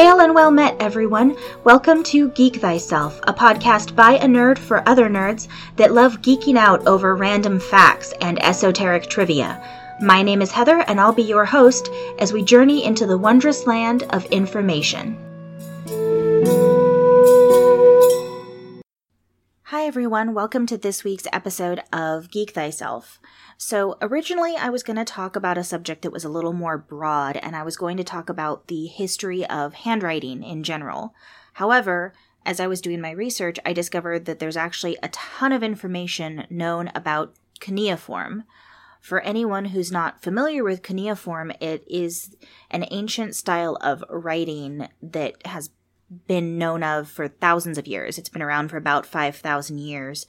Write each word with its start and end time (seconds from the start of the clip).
Hail 0.00 0.20
and 0.20 0.34
well 0.34 0.50
met, 0.50 0.76
everyone. 0.80 1.36
Welcome 1.62 2.02
to 2.04 2.30
Geek 2.30 2.56
Thyself, 2.56 3.20
a 3.24 3.34
podcast 3.34 3.94
by 3.94 4.12
a 4.12 4.24
nerd 4.24 4.56
for 4.56 4.82
other 4.88 5.10
nerds 5.10 5.46
that 5.76 5.92
love 5.92 6.22
geeking 6.22 6.56
out 6.56 6.86
over 6.86 7.14
random 7.14 7.60
facts 7.60 8.14
and 8.22 8.42
esoteric 8.42 9.10
trivia. 9.10 9.62
My 10.00 10.22
name 10.22 10.40
is 10.40 10.52
Heather, 10.52 10.78
and 10.88 10.98
I'll 10.98 11.12
be 11.12 11.22
your 11.22 11.44
host 11.44 11.90
as 12.18 12.32
we 12.32 12.42
journey 12.42 12.82
into 12.82 13.04
the 13.04 13.18
wondrous 13.18 13.66
land 13.66 14.04
of 14.04 14.24
information. 14.32 15.18
Hi, 19.70 19.86
everyone. 19.86 20.34
Welcome 20.34 20.66
to 20.66 20.76
this 20.76 21.04
week's 21.04 21.28
episode 21.32 21.80
of 21.92 22.28
Geek 22.32 22.50
Thyself. 22.50 23.20
So, 23.56 23.96
originally, 24.02 24.56
I 24.56 24.68
was 24.68 24.82
going 24.82 24.96
to 24.96 25.04
talk 25.04 25.36
about 25.36 25.56
a 25.56 25.62
subject 25.62 26.02
that 26.02 26.10
was 26.10 26.24
a 26.24 26.28
little 26.28 26.52
more 26.52 26.76
broad, 26.76 27.36
and 27.36 27.54
I 27.54 27.62
was 27.62 27.76
going 27.76 27.96
to 27.96 28.02
talk 28.02 28.28
about 28.28 28.66
the 28.66 28.86
history 28.86 29.46
of 29.46 29.74
handwriting 29.74 30.42
in 30.42 30.64
general. 30.64 31.14
However, 31.52 32.12
as 32.44 32.58
I 32.58 32.66
was 32.66 32.80
doing 32.80 33.00
my 33.00 33.12
research, 33.12 33.60
I 33.64 33.72
discovered 33.72 34.24
that 34.24 34.40
there's 34.40 34.56
actually 34.56 34.98
a 35.04 35.08
ton 35.10 35.52
of 35.52 35.62
information 35.62 36.48
known 36.50 36.90
about 36.92 37.36
cuneiform. 37.60 38.42
For 39.00 39.20
anyone 39.20 39.66
who's 39.66 39.92
not 39.92 40.20
familiar 40.20 40.64
with 40.64 40.82
cuneiform, 40.82 41.52
it 41.60 41.84
is 41.88 42.34
an 42.72 42.86
ancient 42.90 43.36
style 43.36 43.78
of 43.80 44.02
writing 44.08 44.88
that 45.00 45.46
has 45.46 45.70
been 46.26 46.58
known 46.58 46.82
of 46.82 47.08
for 47.08 47.28
thousands 47.28 47.78
of 47.78 47.86
years. 47.86 48.18
It's 48.18 48.28
been 48.28 48.42
around 48.42 48.68
for 48.68 48.76
about 48.76 49.06
5,000 49.06 49.78
years. 49.78 50.26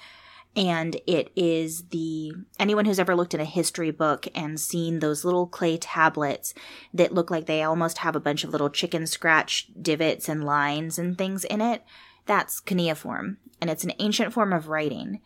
And 0.56 1.00
it 1.08 1.32
is 1.36 1.84
the 1.92 2.34
anyone 2.60 2.84
who's 2.84 3.00
ever 3.00 3.16
looked 3.16 3.34
in 3.34 3.40
a 3.40 3.46
history 3.46 3.92
book 3.92 4.28
and 4.36 4.60
seen 4.60 5.00
those 5.00 5.24
little 5.24 5.48
clay 5.48 5.78
tablets 5.78 6.54
that 6.94 7.14
look 7.14 7.32
like 7.32 7.46
they 7.46 7.64
almost 7.64 8.00
have 8.00 8.18
a 8.18 8.20
bunch 8.20 8.44
of 8.44 8.50
little 8.50 8.70
chicken 8.70 9.08
scratch 9.08 9.70
divots 9.82 10.28
and 10.28 10.44
lines 10.44 11.00
and 11.00 11.18
things 11.18 11.46
in 11.46 11.62
it 11.62 11.86
that's 12.26 12.60
cuneiform. 12.60 13.38
And 13.60 13.70
it's 13.70 13.84
an 13.84 13.94
ancient 14.00 14.34
form 14.34 14.54
of 14.54 14.68
writing. 14.68 15.22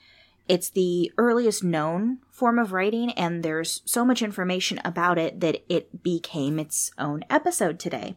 It's 0.47 0.69
the 0.69 1.11
earliest 1.17 1.63
known 1.63 2.19
form 2.29 2.59
of 2.59 2.71
writing 2.71 3.11
and 3.11 3.41
there's 3.41 3.81
so 3.85 4.05
much 4.05 4.21
information 4.21 4.79
about 4.85 5.17
it 5.17 5.39
that 5.39 5.63
it 5.67 6.03
became 6.03 6.59
its 6.59 6.91
own 6.99 7.23
episode 7.29 7.79
today. 7.79 8.15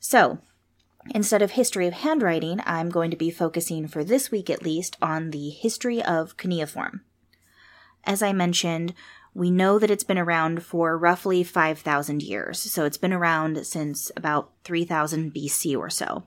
So 0.00 0.38
Instead 1.10 1.42
of 1.42 1.52
history 1.52 1.86
of 1.86 1.94
handwriting, 1.94 2.60
I'm 2.64 2.88
going 2.88 3.10
to 3.10 3.16
be 3.16 3.30
focusing 3.30 3.88
for 3.88 4.04
this 4.04 4.30
week 4.30 4.48
at 4.48 4.62
least 4.62 4.96
on 5.02 5.30
the 5.30 5.50
history 5.50 6.02
of 6.02 6.36
cuneiform. 6.36 7.02
As 8.04 8.22
I 8.22 8.32
mentioned, 8.32 8.94
we 9.34 9.50
know 9.50 9.78
that 9.78 9.90
it's 9.90 10.04
been 10.04 10.18
around 10.18 10.62
for 10.62 10.96
roughly 10.96 11.42
5,000 11.42 12.22
years, 12.22 12.58
so 12.58 12.84
it's 12.84 12.98
been 12.98 13.12
around 13.12 13.66
since 13.66 14.12
about 14.16 14.52
3000 14.64 15.32
BC 15.32 15.76
or 15.76 15.90
so. 15.90 16.24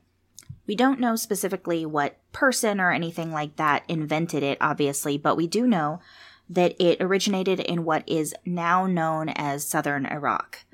We 0.67 0.75
don't 0.75 0.99
know 0.99 1.15
specifically 1.15 1.85
what 1.85 2.17
person 2.31 2.81
or 2.81 2.91
anything 2.91 3.31
like 3.31 3.55
that 3.57 3.83
invented 3.87 4.41
it, 4.41 4.57
obviously, 4.59 5.17
but 5.17 5.37
we 5.37 5.47
do 5.47 5.67
know 5.67 5.99
that 6.49 6.75
it 6.81 7.01
originated 7.01 7.59
in 7.59 7.85
what 7.85 8.07
is 8.07 8.33
now 8.45 8.87
known 8.87 9.29
as 9.29 9.67
southern 9.67 10.05
Iraq. 10.05 10.65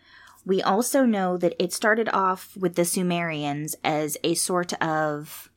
We 0.45 0.61
also 0.61 1.05
know 1.05 1.37
that 1.37 1.55
it 1.59 1.73
started 1.73 2.09
off 2.09 2.55
with 2.57 2.75
the 2.75 2.85
Sumerians 2.85 3.75
as 3.83 4.17
a 4.23 4.33
sort 4.33 4.73
of 4.81 5.51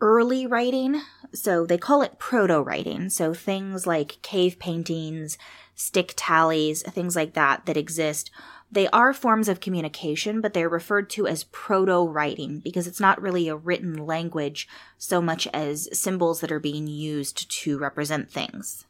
early 0.00 0.46
writing. 0.46 1.00
So 1.32 1.66
they 1.66 1.78
call 1.78 2.02
it 2.02 2.18
proto 2.18 2.60
writing. 2.60 3.10
So 3.10 3.34
things 3.34 3.86
like 3.86 4.22
cave 4.22 4.58
paintings, 4.58 5.36
stick 5.74 6.14
tallies, 6.16 6.82
things 6.82 7.16
like 7.16 7.34
that 7.34 7.66
that 7.66 7.76
exist. 7.76 8.30
They 8.70 8.88
are 8.88 9.12
forms 9.12 9.48
of 9.48 9.60
communication, 9.60 10.40
but 10.40 10.52
they're 10.52 10.68
referred 10.68 11.08
to 11.10 11.26
as 11.26 11.44
proto 11.44 12.08
writing 12.08 12.60
because 12.60 12.86
it's 12.86 13.00
not 13.00 13.22
really 13.22 13.48
a 13.48 13.56
written 13.56 13.94
language 13.94 14.66
so 14.98 15.20
much 15.20 15.46
as 15.54 15.88
symbols 15.96 16.40
that 16.40 16.50
are 16.50 16.60
being 16.60 16.86
used 16.86 17.50
to 17.50 17.78
represent 17.78 18.30
things. 18.30 18.86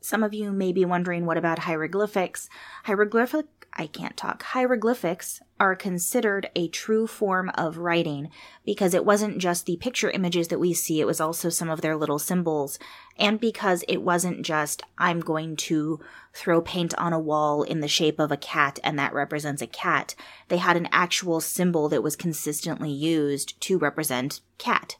Some 0.00 0.22
of 0.22 0.32
you 0.32 0.52
may 0.52 0.72
be 0.72 0.84
wondering 0.84 1.26
what 1.26 1.36
about 1.36 1.60
hieroglyphics? 1.60 2.48
Hieroglyphic 2.84 3.57
I 3.72 3.86
can't 3.86 4.16
talk. 4.16 4.42
Hieroglyphics 4.42 5.40
are 5.60 5.76
considered 5.76 6.50
a 6.56 6.68
true 6.68 7.06
form 7.06 7.50
of 7.54 7.78
writing 7.78 8.28
because 8.64 8.92
it 8.92 9.04
wasn't 9.04 9.38
just 9.38 9.66
the 9.66 9.76
picture 9.76 10.10
images 10.10 10.48
that 10.48 10.58
we 10.58 10.74
see, 10.74 11.00
it 11.00 11.06
was 11.06 11.20
also 11.20 11.48
some 11.48 11.70
of 11.70 11.80
their 11.80 11.96
little 11.96 12.18
symbols. 12.18 12.78
And 13.16 13.38
because 13.38 13.84
it 13.86 13.98
wasn't 13.98 14.44
just, 14.44 14.82
I'm 14.98 15.20
going 15.20 15.56
to 15.56 16.00
throw 16.32 16.60
paint 16.60 16.94
on 16.98 17.12
a 17.12 17.20
wall 17.20 17.62
in 17.62 17.80
the 17.80 17.88
shape 17.88 18.18
of 18.18 18.32
a 18.32 18.36
cat 18.36 18.78
and 18.82 18.98
that 18.98 19.14
represents 19.14 19.62
a 19.62 19.66
cat. 19.66 20.14
They 20.48 20.58
had 20.58 20.76
an 20.76 20.88
actual 20.90 21.40
symbol 21.40 21.88
that 21.88 22.02
was 22.02 22.16
consistently 22.16 22.90
used 22.90 23.60
to 23.62 23.78
represent 23.78 24.40
cat. 24.58 24.96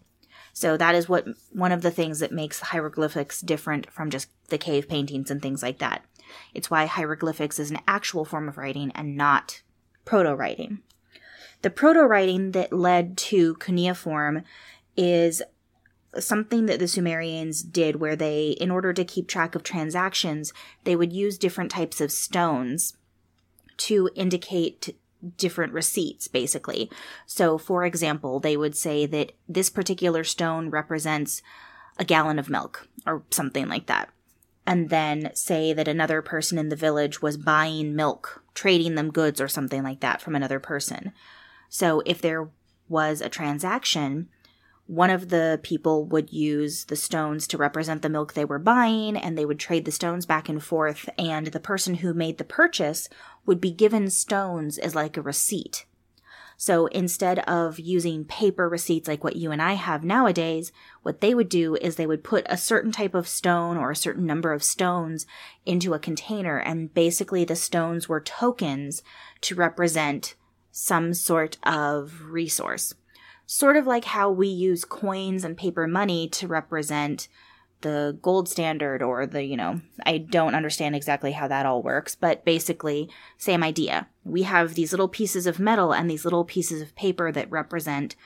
So 0.52 0.76
that 0.76 0.96
is 0.96 1.08
what 1.08 1.26
one 1.50 1.70
of 1.70 1.82
the 1.82 1.90
things 1.90 2.18
that 2.18 2.32
makes 2.32 2.60
hieroglyphics 2.60 3.40
different 3.40 3.90
from 3.92 4.10
just 4.10 4.28
the 4.48 4.58
cave 4.58 4.88
paintings 4.88 5.30
and 5.30 5.40
things 5.40 5.62
like 5.62 5.78
that. 5.78 6.04
It's 6.54 6.70
why 6.70 6.86
hieroglyphics 6.86 7.58
is 7.58 7.70
an 7.70 7.80
actual 7.86 8.24
form 8.24 8.48
of 8.48 8.58
writing 8.58 8.92
and 8.94 9.16
not 9.16 9.62
proto 10.04 10.34
writing. 10.34 10.80
The 11.62 11.70
proto 11.70 12.02
writing 12.02 12.52
that 12.52 12.72
led 12.72 13.16
to 13.18 13.54
cuneiform 13.56 14.44
is 14.96 15.42
something 16.18 16.66
that 16.66 16.78
the 16.78 16.88
Sumerians 16.88 17.62
did 17.62 17.96
where 17.96 18.16
they, 18.16 18.50
in 18.60 18.70
order 18.70 18.92
to 18.92 19.04
keep 19.04 19.28
track 19.28 19.54
of 19.54 19.62
transactions, 19.62 20.52
they 20.84 20.96
would 20.96 21.12
use 21.12 21.36
different 21.36 21.70
types 21.70 22.00
of 22.00 22.10
stones 22.10 22.96
to 23.78 24.10
indicate 24.14 24.96
different 25.36 25.72
receipts, 25.72 26.28
basically. 26.28 26.90
So, 27.26 27.58
for 27.58 27.84
example, 27.84 28.40
they 28.40 28.56
would 28.56 28.76
say 28.76 29.04
that 29.06 29.32
this 29.48 29.68
particular 29.68 30.24
stone 30.24 30.70
represents 30.70 31.42
a 31.98 32.04
gallon 32.04 32.38
of 32.38 32.48
milk 32.48 32.88
or 33.06 33.24
something 33.30 33.68
like 33.68 33.86
that 33.86 34.10
and 34.68 34.90
then 34.90 35.30
say 35.32 35.72
that 35.72 35.88
another 35.88 36.20
person 36.20 36.58
in 36.58 36.68
the 36.68 36.76
village 36.76 37.22
was 37.22 37.38
buying 37.38 37.96
milk, 37.96 38.44
trading 38.52 38.96
them 38.96 39.10
goods 39.10 39.40
or 39.40 39.48
something 39.48 39.82
like 39.82 40.00
that 40.00 40.20
from 40.20 40.34
another 40.34 40.60
person. 40.60 41.10
So 41.70 42.02
if 42.04 42.20
there 42.20 42.50
was 42.86 43.22
a 43.22 43.30
transaction, 43.30 44.28
one 44.86 45.08
of 45.08 45.30
the 45.30 45.58
people 45.62 46.04
would 46.04 46.34
use 46.34 46.84
the 46.84 46.96
stones 46.96 47.48
to 47.48 47.56
represent 47.56 48.02
the 48.02 48.10
milk 48.10 48.34
they 48.34 48.44
were 48.44 48.58
buying 48.58 49.16
and 49.16 49.38
they 49.38 49.46
would 49.46 49.58
trade 49.58 49.86
the 49.86 49.90
stones 49.90 50.26
back 50.26 50.50
and 50.50 50.62
forth 50.62 51.08
and 51.18 51.46
the 51.46 51.60
person 51.60 51.94
who 51.94 52.12
made 52.12 52.36
the 52.36 52.44
purchase 52.44 53.08
would 53.46 53.62
be 53.62 53.70
given 53.70 54.10
stones 54.10 54.76
as 54.76 54.94
like 54.94 55.16
a 55.16 55.22
receipt 55.22 55.86
so 56.60 56.86
instead 56.86 57.38
of 57.48 57.78
using 57.78 58.24
paper 58.24 58.68
receipts 58.68 59.06
like 59.06 59.22
what 59.22 59.36
you 59.36 59.52
and 59.52 59.62
I 59.62 59.74
have 59.74 60.02
nowadays, 60.02 60.72
what 61.02 61.20
they 61.20 61.32
would 61.32 61.48
do 61.48 61.76
is 61.76 61.94
they 61.94 62.06
would 62.06 62.24
put 62.24 62.44
a 62.50 62.56
certain 62.56 62.90
type 62.90 63.14
of 63.14 63.28
stone 63.28 63.76
or 63.76 63.92
a 63.92 63.96
certain 63.96 64.26
number 64.26 64.52
of 64.52 64.64
stones 64.64 65.24
into 65.64 65.94
a 65.94 66.00
container. 66.00 66.58
And 66.58 66.92
basically 66.92 67.44
the 67.44 67.54
stones 67.54 68.08
were 68.08 68.20
tokens 68.20 69.04
to 69.42 69.54
represent 69.54 70.34
some 70.72 71.14
sort 71.14 71.58
of 71.62 72.22
resource. 72.24 72.92
Sort 73.46 73.76
of 73.76 73.86
like 73.86 74.06
how 74.06 74.28
we 74.28 74.48
use 74.48 74.84
coins 74.84 75.44
and 75.44 75.56
paper 75.56 75.86
money 75.86 76.28
to 76.30 76.48
represent 76.48 77.28
the 77.80 78.18
gold 78.22 78.48
standard 78.48 79.02
or 79.02 79.26
the, 79.26 79.44
you 79.44 79.56
know, 79.56 79.80
I 80.04 80.18
don't 80.18 80.54
understand 80.54 80.96
exactly 80.96 81.32
how 81.32 81.48
that 81.48 81.66
all 81.66 81.82
works, 81.82 82.14
but 82.14 82.44
basically, 82.44 83.08
same 83.36 83.62
idea. 83.62 84.08
We 84.24 84.42
have 84.42 84.74
these 84.74 84.92
little 84.92 85.08
pieces 85.08 85.46
of 85.46 85.60
metal 85.60 85.92
and 85.92 86.10
these 86.10 86.24
little 86.24 86.44
pieces 86.44 86.82
of 86.82 86.96
paper 86.96 87.30
that 87.32 87.50
represent 87.50 88.16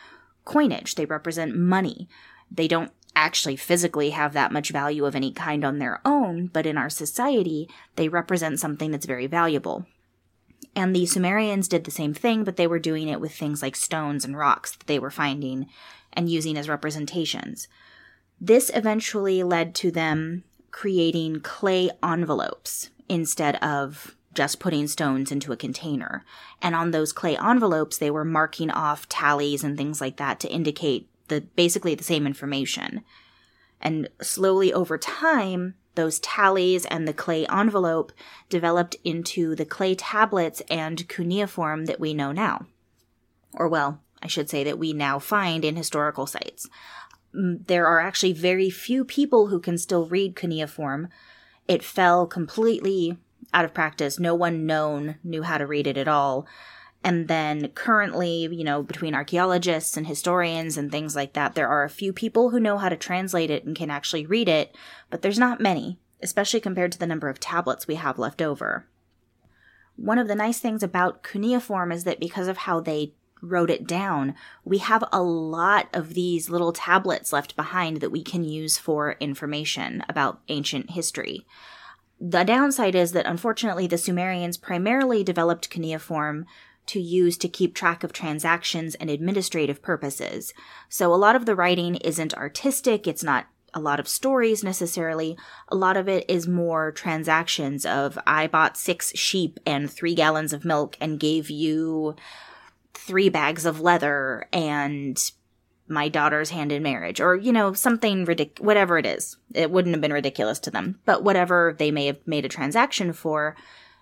coinage, 0.44 0.94
they 0.94 1.04
represent 1.04 1.56
money. 1.56 2.08
They 2.50 2.68
don't 2.68 2.92
actually 3.14 3.56
physically 3.56 4.10
have 4.10 4.32
that 4.32 4.52
much 4.52 4.70
value 4.70 5.04
of 5.04 5.14
any 5.14 5.32
kind 5.32 5.64
on 5.64 5.78
their 5.78 6.00
own, 6.04 6.46
but 6.46 6.66
in 6.66 6.78
our 6.78 6.90
society, 6.90 7.68
they 7.96 8.08
represent 8.08 8.58
something 8.58 8.90
that's 8.90 9.06
very 9.06 9.26
valuable. 9.26 9.86
And 10.74 10.96
the 10.96 11.04
Sumerians 11.06 11.68
did 11.68 11.84
the 11.84 11.90
same 11.90 12.14
thing, 12.14 12.44
but 12.44 12.56
they 12.56 12.66
were 12.66 12.78
doing 12.78 13.08
it 13.08 13.20
with 13.20 13.34
things 13.34 13.62
like 13.62 13.76
stones 13.76 14.24
and 14.24 14.36
rocks 14.36 14.72
that 14.72 14.86
they 14.86 14.98
were 14.98 15.10
finding 15.10 15.66
and 16.14 16.30
using 16.30 16.56
as 16.56 16.68
representations. 16.68 17.68
This 18.44 18.72
eventually 18.74 19.44
led 19.44 19.72
to 19.76 19.92
them 19.92 20.42
creating 20.72 21.42
clay 21.42 21.90
envelopes 22.02 22.90
instead 23.08 23.54
of 23.62 24.16
just 24.34 24.58
putting 24.58 24.88
stones 24.88 25.30
into 25.30 25.52
a 25.52 25.56
container. 25.56 26.24
And 26.60 26.74
on 26.74 26.90
those 26.90 27.12
clay 27.12 27.36
envelopes, 27.36 27.98
they 27.98 28.10
were 28.10 28.24
marking 28.24 28.68
off 28.68 29.08
tallies 29.08 29.62
and 29.62 29.76
things 29.76 30.00
like 30.00 30.16
that 30.16 30.40
to 30.40 30.50
indicate 30.50 31.08
the 31.28 31.42
basically 31.42 31.94
the 31.94 32.02
same 32.02 32.26
information. 32.26 33.02
And 33.80 34.08
slowly 34.20 34.72
over 34.72 34.98
time, 34.98 35.76
those 35.94 36.18
tallies 36.18 36.84
and 36.86 37.06
the 37.06 37.12
clay 37.12 37.46
envelope 37.46 38.10
developed 38.48 38.96
into 39.04 39.54
the 39.54 39.66
clay 39.66 39.94
tablets 39.94 40.62
and 40.68 41.08
cuneiform 41.08 41.84
that 41.84 42.00
we 42.00 42.12
know 42.12 42.32
now. 42.32 42.66
Or 43.52 43.68
well, 43.68 44.00
I 44.20 44.26
should 44.26 44.50
say 44.50 44.64
that 44.64 44.80
we 44.80 44.92
now 44.92 45.20
find 45.20 45.64
in 45.64 45.76
historical 45.76 46.26
sites 46.26 46.68
there 47.32 47.86
are 47.86 48.00
actually 48.00 48.32
very 48.32 48.70
few 48.70 49.04
people 49.04 49.48
who 49.48 49.58
can 49.58 49.78
still 49.78 50.06
read 50.06 50.36
cuneiform. 50.36 51.08
It 51.66 51.82
fell 51.82 52.26
completely 52.26 53.16
out 53.54 53.64
of 53.64 53.74
practice. 53.74 54.18
No 54.18 54.34
one 54.34 54.66
known 54.66 55.16
knew 55.24 55.42
how 55.42 55.58
to 55.58 55.66
read 55.66 55.86
it 55.86 55.96
at 55.96 56.08
all. 56.08 56.46
And 57.04 57.26
then 57.26 57.68
currently, 57.68 58.48
you 58.52 58.62
know, 58.62 58.82
between 58.82 59.14
archaeologists 59.14 59.96
and 59.96 60.06
historians 60.06 60.76
and 60.76 60.90
things 60.90 61.16
like 61.16 61.32
that, 61.32 61.54
there 61.54 61.68
are 61.68 61.84
a 61.84 61.90
few 61.90 62.12
people 62.12 62.50
who 62.50 62.60
know 62.60 62.78
how 62.78 62.88
to 62.88 62.96
translate 62.96 63.50
it 63.50 63.64
and 63.64 63.74
can 63.74 63.90
actually 63.90 64.24
read 64.24 64.48
it, 64.48 64.76
but 65.10 65.22
there's 65.22 65.38
not 65.38 65.60
many, 65.60 65.98
especially 66.22 66.60
compared 66.60 66.92
to 66.92 66.98
the 66.98 67.06
number 67.06 67.28
of 67.28 67.40
tablets 67.40 67.88
we 67.88 67.96
have 67.96 68.18
left 68.20 68.40
over. 68.40 68.86
One 69.96 70.18
of 70.18 70.28
the 70.28 70.36
nice 70.36 70.60
things 70.60 70.82
about 70.82 71.22
cuneiform 71.22 71.90
is 71.90 72.04
that 72.04 72.20
because 72.20 72.46
of 72.46 72.58
how 72.58 72.80
they 72.80 73.14
wrote 73.42 73.70
it 73.70 73.86
down, 73.86 74.34
we 74.64 74.78
have 74.78 75.04
a 75.12 75.22
lot 75.22 75.88
of 75.92 76.14
these 76.14 76.48
little 76.48 76.72
tablets 76.72 77.32
left 77.32 77.56
behind 77.56 77.98
that 77.98 78.10
we 78.10 78.22
can 78.22 78.44
use 78.44 78.78
for 78.78 79.16
information 79.20 80.04
about 80.08 80.40
ancient 80.48 80.92
history. 80.92 81.44
The 82.20 82.44
downside 82.44 82.94
is 82.94 83.12
that 83.12 83.26
unfortunately 83.26 83.88
the 83.88 83.98
Sumerians 83.98 84.56
primarily 84.56 85.24
developed 85.24 85.68
cuneiform 85.70 86.46
to 86.86 87.00
use 87.00 87.36
to 87.38 87.48
keep 87.48 87.74
track 87.74 88.04
of 88.04 88.12
transactions 88.12 88.94
and 88.94 89.10
administrative 89.10 89.82
purposes. 89.82 90.54
So 90.88 91.12
a 91.12 91.16
lot 91.16 91.36
of 91.36 91.46
the 91.46 91.56
writing 91.56 91.96
isn't 91.96 92.34
artistic, 92.34 93.06
it's 93.06 93.24
not 93.24 93.46
a 93.74 93.80
lot 93.80 93.98
of 93.98 94.08
stories 94.08 94.62
necessarily. 94.62 95.36
A 95.68 95.76
lot 95.76 95.96
of 95.96 96.08
it 96.08 96.24
is 96.28 96.46
more 96.46 96.92
transactions 96.92 97.86
of 97.86 98.18
I 98.26 98.46
bought 98.46 98.76
six 98.76 99.16
sheep 99.16 99.58
and 99.64 99.90
three 99.90 100.14
gallons 100.14 100.52
of 100.52 100.64
milk 100.64 100.96
and 101.00 101.18
gave 101.18 101.50
you 101.50 102.14
three 102.94 103.28
bags 103.28 103.66
of 103.66 103.80
leather 103.80 104.48
and 104.52 105.18
my 105.88 106.08
daughter's 106.08 106.50
hand 106.50 106.72
in 106.72 106.82
marriage 106.82 107.20
or 107.20 107.36
you 107.36 107.52
know 107.52 107.72
something 107.72 108.24
ridic- 108.24 108.60
whatever 108.60 108.98
it 108.98 109.06
is. 109.06 109.36
It 109.54 109.70
wouldn't 109.70 109.94
have 109.94 110.00
been 110.00 110.12
ridiculous 110.12 110.58
to 110.60 110.70
them 110.70 111.00
but 111.04 111.22
whatever 111.22 111.74
they 111.78 111.90
may 111.90 112.06
have 112.06 112.18
made 112.26 112.44
a 112.44 112.48
transaction 112.48 113.12
for 113.12 113.56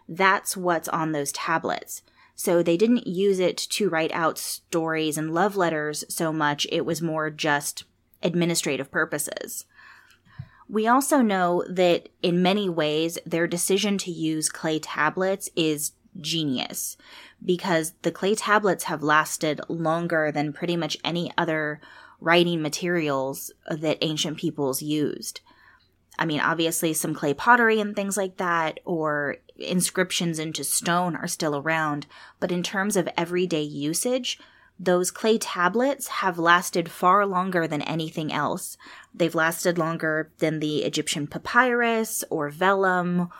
that's 0.09 0.57
what's 0.57 0.89
on 0.89 1.13
those 1.13 1.33
tablets. 1.33 2.03
So 2.35 2.63
they 2.63 2.77
didn't 2.77 3.07
use 3.07 3.39
it 3.39 3.57
to 3.59 3.89
write 3.89 4.13
out 4.13 4.39
stories 4.39 5.19
and 5.19 5.35
love 5.35 5.57
letters 5.57 6.05
so 6.09 6.33
much. 6.33 6.67
It 6.73 6.87
was 6.87 7.03
more 7.03 7.31
just 7.31 7.85
administrative 8.23 8.91
purposes. 8.91 9.67
We 10.69 10.87
also 10.87 11.21
know 11.21 11.65
that 11.69 12.09
in 12.23 12.43
many 12.43 12.69
ways 12.69 13.19
their 13.27 13.47
decision 13.47 13.99
to 13.99 14.11
use 14.11 14.49
clay 14.49 14.79
tablets 14.79 15.51
is 15.55 15.93
genius 16.21 16.97
because 17.45 17.95
the 18.03 18.13
clay 18.13 18.35
tablets 18.35 18.85
have 18.85 19.03
lasted 19.03 19.61
longer 19.69 20.31
than 20.33 20.53
pretty 20.53 20.77
much 20.77 20.99
any 21.05 21.33
other 21.39 21.81
writing 22.21 22.61
materials 22.61 23.51
that 23.69 23.99
ancient 24.03 24.39
peoples 24.39 24.83
used. 24.83 25.41
I 26.19 26.27
mean, 26.27 26.41
obviously, 26.41 26.93
some 26.93 27.15
clay 27.15 27.33
pottery 27.33 27.81
and 27.81 27.97
things 27.97 28.17
like 28.17 28.37
that, 28.37 28.81
or 28.85 29.37
inscriptions 29.57 30.39
into 30.39 30.65
stone 30.65 31.17
are 31.17 31.27
still 31.27 31.57
around, 31.57 32.07
but 32.41 32.53
in 32.53 32.63
terms 32.63 32.97
of 32.97 33.09
everyday 33.17 33.63
usage, 33.63 34.39
those 34.79 35.11
clay 35.11 35.39
tablets 35.39 36.09
have 36.09 36.39
lasted 36.39 36.91
far 36.91 37.27
longer 37.27 37.67
than 37.67 37.83
anything 37.83 38.33
else. 38.33 38.77
They've 39.15 39.35
lasted 39.35 39.79
longer 39.79 40.31
than 40.39 40.61
the 40.61 40.85
Egyptian 40.85 41.27
papyrus 41.27 42.25
or 42.31 42.49
vellum 42.49 43.31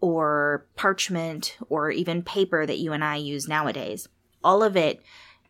or 0.00 0.66
parchment 0.76 1.56
or 1.68 1.90
even 1.90 2.22
paper 2.22 2.66
that 2.66 2.78
you 2.78 2.92
and 2.92 3.04
I 3.04 3.16
use 3.16 3.48
nowadays. 3.48 4.08
All 4.44 4.62
of 4.62 4.76
it 4.76 5.02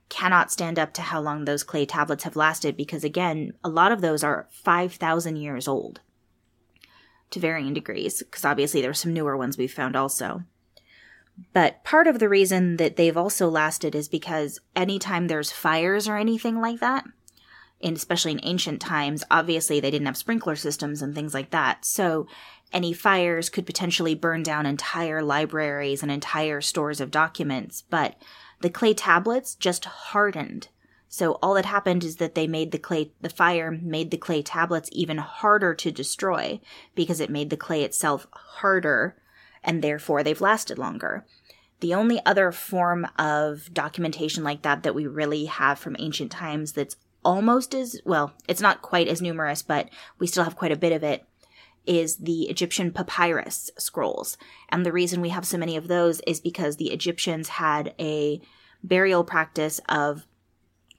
cannot 0.09 0.50
stand 0.50 0.79
up 0.79 0.95
to 0.95 1.03
how 1.03 1.21
long 1.21 1.45
those 1.45 1.62
clay 1.62 1.85
tablets 1.85 2.25
have 2.25 2.37
lasted 2.37 2.77
because, 2.77 3.05
again, 3.05 3.53
a 3.62 3.69
lot 3.69 3.93
of 3.93 4.00
those 4.00 4.25
are 4.25 4.49
5,000 4.50 5.37
years 5.37 5.69
old 5.69 6.00
to 7.31 7.41
varying 7.41 7.75
degrees, 7.75 8.23
because 8.23 8.45
obviously 8.45 8.81
there 8.81 8.91
are 8.91 8.95
some 8.95 9.12
newer 9.12 9.37
ones 9.37 9.59
we've 9.59 9.73
found 9.73 9.95
also. 9.95 10.45
But 11.53 11.85
part 11.85 12.06
of 12.06 12.19
the 12.19 12.29
reason 12.29 12.79
that 12.79 12.97
they've 12.97 13.17
also 13.17 13.49
lasted 13.49 13.95
is 13.95 14.09
because 14.09 14.61
anytime 14.75 15.27
there's 15.27 15.53
fires 15.53 16.09
or 16.09 16.17
anything 16.17 16.61
like 16.61 16.81
that, 16.81 17.05
and 17.81 17.97
especially 17.97 18.33
in 18.33 18.41
ancient 18.43 18.81
times, 18.81 19.23
obviously 19.31 19.79
they 19.79 19.91
didn't 19.91 20.06
have 20.06 20.17
sprinkler 20.17 20.56
systems 20.56 21.03
and 21.03 21.15
things 21.15 21.35
like 21.35 21.50
that. 21.50 21.85
So 21.85 22.27
any 22.73 22.93
fires 22.93 23.49
could 23.49 23.67
potentially 23.67 24.15
burn 24.15 24.43
down 24.43 24.67
entire 24.67 25.23
libraries 25.23 26.03
and 26.03 26.12
entire 26.12 26.61
stores 26.61 27.00
of 27.00 27.11
documents, 27.11 27.82
but 27.88 28.17
the 28.61 28.70
clay 28.70 28.94
tablets 28.94 29.55
just 29.55 29.85
hardened. 29.85 30.69
So 31.09 31.32
all 31.43 31.55
that 31.55 31.65
happened 31.65 32.05
is 32.05 32.17
that 32.17 32.35
they 32.35 32.47
made 32.47 32.70
the 32.70 32.79
clay, 32.79 33.12
the 33.20 33.31
fire 33.31 33.70
made 33.70 34.11
the 34.11 34.19
clay 34.19 34.43
tablets 34.43 34.91
even 34.93 35.19
harder 35.19 35.75
to 35.75 35.91
destroy 35.91 36.61
because 36.94 37.20
it 37.20 37.31
made 37.31 37.50
the 37.50 37.56
clay 37.56 37.82
itself 37.82 38.26
harder 38.32 39.17
and 39.64 39.82
therefore 39.82 40.23
they've 40.23 40.41
lasted 40.41 40.79
longer. 40.79 41.25
The 41.81 41.94
only 41.94 42.21
other 42.26 42.53
form 42.53 43.06
of 43.19 43.73
documentation 43.73 44.44
like 44.44 44.62
that 44.62 44.82
that 44.82 44.94
we 44.94 45.06
really 45.06 45.47
have 45.47 45.79
from 45.79 45.97
ancient 45.99 46.31
times 46.31 46.73
that's 46.73 46.97
almost 47.25 47.75
as 47.75 48.00
well, 48.05 48.32
it's 48.47 48.61
not 48.61 48.82
quite 48.82 49.09
as 49.09 49.23
numerous, 49.23 49.62
but 49.62 49.88
we 50.19 50.26
still 50.26 50.44
have 50.44 50.56
quite 50.56 50.73
a 50.73 50.76
bit 50.76 50.93
of 50.93 51.03
it, 51.03 51.25
is 51.88 52.17
the 52.19 52.43
Egyptian 52.49 52.93
papyrus 52.93 53.70
scrolls. 53.79 54.37
And 54.69 54.85
the 54.85 54.93
reason 54.93 55.20
we 55.20 55.31
have 55.31 55.46
so 55.46 55.58
many 55.58 55.76
of 55.76 55.88
those 55.88 56.20
is 56.26 56.38
because 56.38 56.76
the 56.76 56.93
Egyptians 56.93 57.49
had 57.49 57.94
a 57.99 58.40
burial 58.85 59.25
practice 59.25 59.81
of 59.88 60.26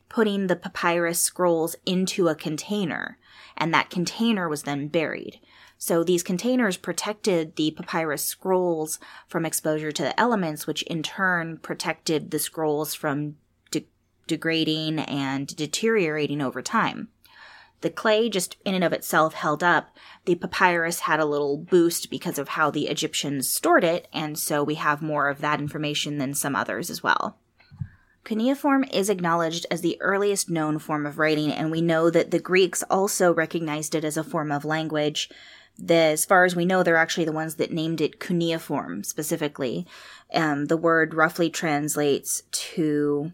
putting 0.09 0.47
the 0.47 0.56
papyrus 0.56 1.21
scrolls 1.21 1.75
into 1.86 2.27
a 2.27 2.36
container, 2.36 3.19
and 3.56 3.74
that 3.74 3.91
container 3.91 4.50
was 4.50 4.63
then 4.63 4.88
buried. 4.88 5.39
So 5.77 6.03
these 6.03 6.24
containers 6.24 6.75
protected 6.75 7.56
the 7.56 7.71
papyrus 7.71 8.25
scrolls 8.25 9.00
from 9.27 9.45
exposure 9.45 9.91
to 9.94 10.03
the 10.03 10.19
elements, 10.19 10.68
which 10.68 10.81
in 10.83 11.03
turn 11.03 11.57
protected 11.57 12.31
the 12.31 12.39
scrolls 12.39 12.94
from 12.94 13.38
de- 13.71 13.88
degrading 14.27 15.00
and 15.00 15.56
deteriorating 15.56 16.41
over 16.41 16.62
time. 16.62 17.09
The 17.81 17.90
clay 17.90 18.30
just 18.30 18.58
in 18.66 18.76
and 18.76 18.84
of 18.84 18.92
itself 18.92 19.34
held 19.34 19.64
up. 19.64 19.96
The 20.26 20.36
papyrus 20.36 21.02
had 21.02 21.20
a 21.20 21.26
little 21.26 21.58
boost 21.58 22.10
because 22.10 22.38
of 22.38 22.50
how 22.50 22.70
the 22.70 22.88
Egyptians 22.88 23.50
stored 23.50 23.84
it, 23.84 24.08
and 24.12 24.38
so 24.38 24.64
we 24.64 24.76
have 24.76 25.02
more 25.02 25.30
of 25.30 25.40
that 25.40 25.60
information 25.60 26.18
than 26.18 26.34
some 26.34 26.56
others 26.56 26.90
as 26.90 27.02
well. 27.02 27.38
Cuneiform 28.26 28.84
is 28.92 29.10
acknowledged 29.10 29.66
as 29.72 29.81
the 29.81 30.00
earliest 30.02 30.50
known 30.50 30.78
form 30.78 31.06
of 31.06 31.18
writing, 31.18 31.52
and 31.52 31.72
we 31.72 31.81
know 31.81 32.10
that 32.10 32.31
the 32.31 32.40
Greeks 32.40 32.84
also 32.90 33.34
recognized 33.34 33.96
it 33.96 34.04
as 34.04 34.18
a 34.18 34.24
form 34.24 34.52
of 34.52 34.66
language. 34.66 35.30
The, 35.78 35.96
as 35.96 36.25
far 36.25 36.44
as 36.44 36.58
we 36.58 36.66
know, 36.66 36.84
they're 36.84 36.98
actually 36.98 37.25
the 37.25 37.32
ones 37.32 37.56
that 37.56 37.72
named 37.72 38.02
it 38.02 38.20
cuneiform 38.20 39.04
specifically. 39.06 39.88
Um, 40.34 40.65
the 40.65 40.75
word 40.75 41.13
roughly 41.13 41.50
translates 41.50 42.44
to 42.51 43.32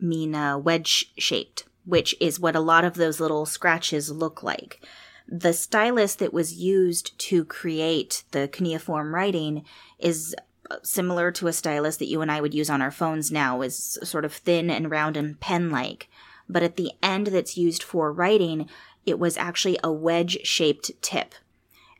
mean 0.00 0.34
uh, 0.34 0.56
wedge 0.56 1.12
shaped 1.18 1.64
which 1.84 2.14
is 2.20 2.40
what 2.40 2.56
a 2.56 2.60
lot 2.60 2.84
of 2.84 2.94
those 2.94 3.20
little 3.20 3.46
scratches 3.46 4.10
look 4.10 4.42
like. 4.42 4.84
The 5.28 5.52
stylus 5.52 6.14
that 6.16 6.32
was 6.32 6.54
used 6.54 7.18
to 7.20 7.44
create 7.44 8.24
the 8.32 8.48
cuneiform 8.48 9.14
writing 9.14 9.64
is 9.98 10.34
uh, 10.70 10.76
similar 10.82 11.30
to 11.32 11.46
a 11.46 11.52
stylus 11.52 11.96
that 11.96 12.08
you 12.08 12.20
and 12.20 12.30
I 12.30 12.40
would 12.40 12.54
use 12.54 12.70
on 12.70 12.82
our 12.82 12.90
phones 12.90 13.30
now, 13.30 13.62
is 13.62 13.98
sort 14.02 14.24
of 14.24 14.32
thin 14.32 14.70
and 14.70 14.90
round 14.90 15.16
and 15.16 15.38
pen 15.40 15.70
like. 15.70 16.08
But 16.48 16.62
at 16.62 16.76
the 16.76 16.92
end 17.02 17.28
that's 17.28 17.56
used 17.56 17.82
for 17.82 18.12
writing, 18.12 18.68
it 19.06 19.18
was 19.18 19.36
actually 19.36 19.78
a 19.82 19.92
wedge 19.92 20.38
shaped 20.44 20.90
tip. 21.02 21.34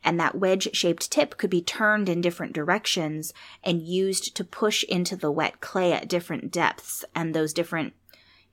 And 0.03 0.19
that 0.19 0.35
wedge 0.35 0.69
shaped 0.75 1.09
tip 1.11 1.37
could 1.37 1.49
be 1.49 1.61
turned 1.61 2.09
in 2.09 2.21
different 2.21 2.53
directions 2.53 3.33
and 3.63 3.81
used 3.81 4.35
to 4.35 4.43
push 4.43 4.83
into 4.83 5.15
the 5.15 5.31
wet 5.31 5.61
clay 5.61 5.93
at 5.93 6.09
different 6.09 6.51
depths. 6.51 7.05
And 7.15 7.33
those 7.33 7.53
different 7.53 7.93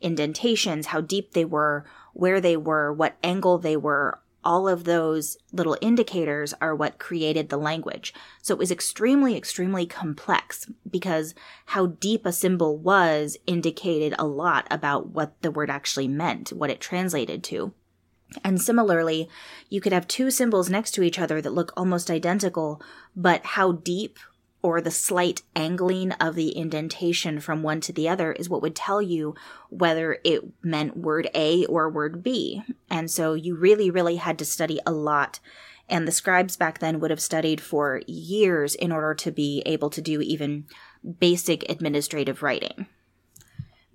indentations, 0.01 0.87
how 0.87 1.01
deep 1.01 1.33
they 1.33 1.45
were, 1.45 1.85
where 2.13 2.41
they 2.41 2.57
were, 2.57 2.93
what 2.93 3.17
angle 3.23 3.59
they 3.59 3.77
were, 3.77 4.21
all 4.43 4.69
of 4.69 4.85
those 4.85 5.37
little 5.53 5.77
indicators 5.81 6.55
are 6.61 6.75
what 6.75 6.99
created 6.99 7.49
the 7.49 7.57
language. 7.57 8.15
So 8.43 8.55
it 8.55 8.59
was 8.59 8.71
extremely, 8.71 9.37
extremely 9.37 9.87
complex 9.87 10.67
because 10.89 11.35
how 11.67 11.87
deep 11.87 12.25
a 12.25 12.33
symbol 12.33 12.79
was 12.79 13.37
indicated 13.47 14.15
a 14.19 14.27
lot 14.27 14.67
about 14.71 15.09
what 15.09 15.41
the 15.43 15.51
word 15.51 15.71
actually 15.71 16.09
meant, 16.09 16.51
what 16.51 16.71
it 16.71 16.81
translated 16.81 17.45
to. 17.45 17.73
And 18.45 18.63
similarly, 18.63 19.29
you 19.69 19.81
could 19.81 19.93
have 19.93 20.07
two 20.07 20.31
symbols 20.31 20.71
next 20.71 20.93
to 20.93 21.03
each 21.03 21.19
other 21.19 21.43
that 21.43 21.53
look 21.53 21.73
almost 21.77 22.11
identical, 22.11 22.81
but 23.17 23.45
how 23.45 23.73
deep 23.73 24.19
or 24.63 24.81
the 24.81 24.91
slight 24.91 25.43
angling 25.57 26.13
of 26.13 26.35
the 26.35 26.57
indentation 26.57 27.41
from 27.41 27.63
one 27.63 27.81
to 27.81 27.93
the 27.93 28.09
other 28.09 28.33
is 28.33 28.49
what 28.49 28.63
would 28.63 28.77
tell 28.77 29.01
you 29.01 29.35
whether 29.71 30.19
it 30.25 30.43
meant 30.63 30.97
word 30.97 31.29
A 31.35 31.65
or 31.67 31.89
word 31.89 32.23
B. 32.23 32.63
And 32.91 33.11
so 33.11 33.35
you 33.35 33.57
really, 33.57 33.91
really 33.91 34.17
had 34.17 34.39
to 34.39 34.45
study 34.45 34.81
a 34.87 34.93
lot. 34.93 35.41
And 35.89 36.07
the 36.07 36.13
scribes 36.13 36.57
back 36.57 36.79
then 36.79 37.01
would 37.01 37.11
have 37.11 37.21
studied 37.21 37.61
for 37.61 38.03
years 38.07 38.75
in 38.75 38.93
order 38.93 39.15
to 39.15 39.33
be 39.33 39.63
able 39.67 39.91
to 39.91 40.01
do 40.01 40.21
even 40.21 40.67
basic 41.19 41.69
administrative 41.69 42.43
writing. 42.43 42.87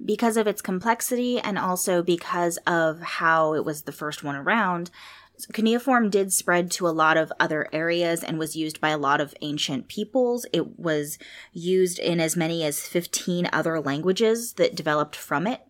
Because 0.04 0.36
of 0.36 0.46
its 0.46 0.62
complexity 0.62 1.40
and 1.40 1.58
also 1.58 2.04
because 2.04 2.58
of 2.68 3.02
how 3.02 3.54
it 3.54 3.64
was 3.64 3.84
the 3.84 3.94
first 3.94 4.24
one 4.24 4.36
around, 4.36 4.92
Cuneiform 5.54 6.10
did 6.10 6.32
spread 6.32 6.72
to 6.72 6.88
a 6.88 6.90
lot 6.90 7.18
of 7.18 7.32
other 7.40 7.68
areas 7.74 8.24
and 8.24 8.40
was 8.40 8.56
used 8.56 8.80
by 8.80 8.90
a 8.90 8.98
lot 8.98 9.20
of 9.20 9.34
ancient 9.42 9.88
peoples. 9.88 10.46
It 10.54 10.80
was 10.80 11.18
used 11.52 12.00
in 12.00 12.20
as 12.20 12.36
many 12.36 12.64
as 12.64 12.88
15 12.88 13.50
other 13.52 13.80
languages 13.80 14.54
that 14.54 14.76
developed 14.76 15.16
from 15.16 15.48
it. 15.48 15.62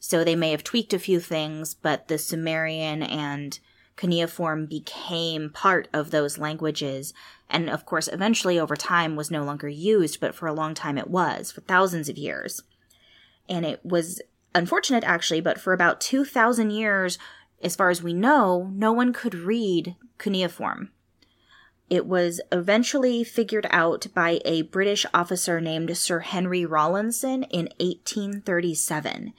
So 0.00 0.22
they 0.22 0.36
may 0.36 0.50
have 0.50 0.64
tweaked 0.64 0.92
a 0.92 0.98
few 0.98 1.20
things, 1.20 1.74
but 1.74 2.08
the 2.08 2.18
Sumerian 2.18 3.02
and 3.02 3.58
cuneiform 3.96 4.66
became 4.66 5.50
part 5.50 5.88
of 5.92 6.10
those 6.10 6.38
languages. 6.38 7.14
And 7.48 7.70
of 7.70 7.86
course, 7.86 8.08
eventually 8.08 8.58
over 8.58 8.76
time 8.76 9.16
was 9.16 9.30
no 9.30 9.44
longer 9.44 9.68
used, 9.68 10.20
but 10.20 10.34
for 10.34 10.46
a 10.46 10.52
long 10.52 10.74
time 10.74 10.98
it 10.98 11.08
was, 11.08 11.52
for 11.52 11.60
thousands 11.62 12.08
of 12.08 12.18
years. 12.18 12.62
And 13.48 13.64
it 13.64 13.80
was 13.84 14.20
unfortunate 14.54 15.04
actually, 15.04 15.40
but 15.40 15.60
for 15.60 15.72
about 15.72 16.00
2,000 16.00 16.70
years, 16.70 17.18
as 17.64 17.74
far 17.74 17.90
as 17.90 18.02
we 18.02 18.12
know, 18.12 18.70
no 18.72 18.92
one 18.92 19.12
could 19.12 19.34
read 19.34 19.96
cuneiform. 20.18 20.90
It 21.90 22.06
was 22.06 22.40
eventually 22.50 23.24
figured 23.24 23.66
out 23.70 24.06
by 24.14 24.40
a 24.44 24.62
British 24.62 25.04
officer 25.12 25.60
named 25.60 25.96
Sir 25.96 26.20
Henry 26.20 26.64
Rawlinson 26.64 27.42
in 27.44 27.68
1837. 27.78 29.32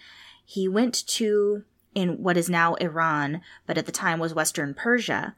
He 0.45 0.67
went 0.67 1.07
to 1.07 1.63
in 1.95 2.21
what 2.21 2.37
is 2.37 2.49
now 2.49 2.75
Iran, 2.75 3.41
but 3.65 3.77
at 3.77 3.85
the 3.85 3.91
time 3.91 4.19
was 4.19 4.33
Western 4.33 4.73
Persia. 4.73 5.35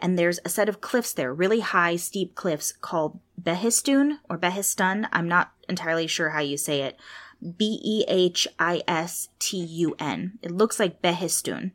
And 0.00 0.18
there's 0.18 0.40
a 0.44 0.48
set 0.48 0.68
of 0.68 0.80
cliffs 0.80 1.12
there, 1.12 1.32
really 1.32 1.60
high, 1.60 1.96
steep 1.96 2.34
cliffs 2.34 2.72
called 2.72 3.20
Behistun 3.40 4.18
or 4.28 4.38
Behistun. 4.38 5.08
I'm 5.12 5.28
not 5.28 5.52
entirely 5.68 6.06
sure 6.06 6.30
how 6.30 6.40
you 6.40 6.56
say 6.56 6.82
it. 6.82 6.98
B 7.56 7.80
E 7.82 8.04
H 8.08 8.48
I 8.58 8.82
S 8.88 9.28
T 9.38 9.58
U 9.58 9.94
N. 9.98 10.38
It 10.42 10.50
looks 10.50 10.78
like 10.78 11.00
Behistun. 11.00 11.72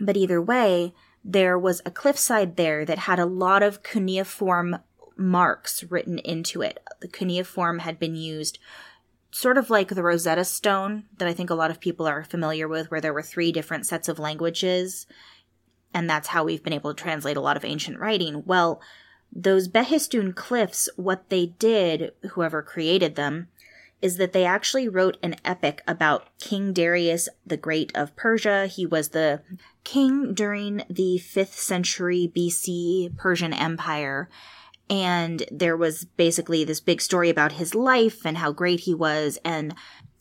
But 0.00 0.16
either 0.16 0.40
way, 0.40 0.94
there 1.24 1.58
was 1.58 1.80
a 1.86 1.90
cliffside 1.90 2.56
there 2.56 2.84
that 2.84 2.98
had 2.98 3.18
a 3.18 3.26
lot 3.26 3.62
of 3.62 3.82
cuneiform 3.82 4.78
marks 5.16 5.84
written 5.84 6.18
into 6.18 6.60
it. 6.62 6.78
The 7.00 7.08
cuneiform 7.08 7.80
had 7.80 7.98
been 7.98 8.14
used 8.14 8.58
sort 9.30 9.58
of 9.58 9.68
like 9.68 9.88
the 9.88 10.02
Rosetta 10.02 10.44
Stone 10.44 11.04
that 11.18 11.26
I 11.26 11.32
think 11.32 11.50
a 11.50 11.56
lot 11.56 11.70
of 11.70 11.80
people 11.80 12.06
are 12.06 12.22
familiar 12.22 12.68
with, 12.68 12.90
where 12.90 13.00
there 13.00 13.12
were 13.12 13.22
three 13.22 13.50
different 13.50 13.84
sets 13.84 14.08
of 14.08 14.20
languages. 14.20 15.06
And 15.92 16.08
that's 16.08 16.28
how 16.28 16.44
we've 16.44 16.62
been 16.62 16.72
able 16.72 16.94
to 16.94 17.02
translate 17.02 17.36
a 17.36 17.40
lot 17.40 17.56
of 17.56 17.64
ancient 17.64 17.98
writing. 17.98 18.44
Well, 18.46 18.80
those 19.32 19.68
Behistun 19.68 20.34
cliffs, 20.36 20.88
what 20.96 21.30
they 21.30 21.46
did, 21.46 22.12
whoever 22.30 22.62
created 22.62 23.16
them, 23.16 23.48
is 24.04 24.18
that 24.18 24.34
they 24.34 24.44
actually 24.44 24.86
wrote 24.86 25.16
an 25.22 25.34
epic 25.46 25.82
about 25.88 26.28
King 26.38 26.74
Darius 26.74 27.26
the 27.46 27.56
Great 27.56 27.90
of 27.96 28.14
Persia. 28.16 28.66
He 28.66 28.84
was 28.84 29.08
the 29.08 29.40
king 29.82 30.34
during 30.34 30.82
the 30.90 31.18
5th 31.18 31.54
century 31.54 32.30
BC 32.36 33.16
Persian 33.16 33.54
Empire. 33.54 34.28
And 34.90 35.44
there 35.50 35.74
was 35.74 36.04
basically 36.04 36.64
this 36.64 36.80
big 36.80 37.00
story 37.00 37.30
about 37.30 37.52
his 37.52 37.74
life 37.74 38.26
and 38.26 38.36
how 38.36 38.52
great 38.52 38.80
he 38.80 38.92
was. 38.92 39.38
And 39.42 39.74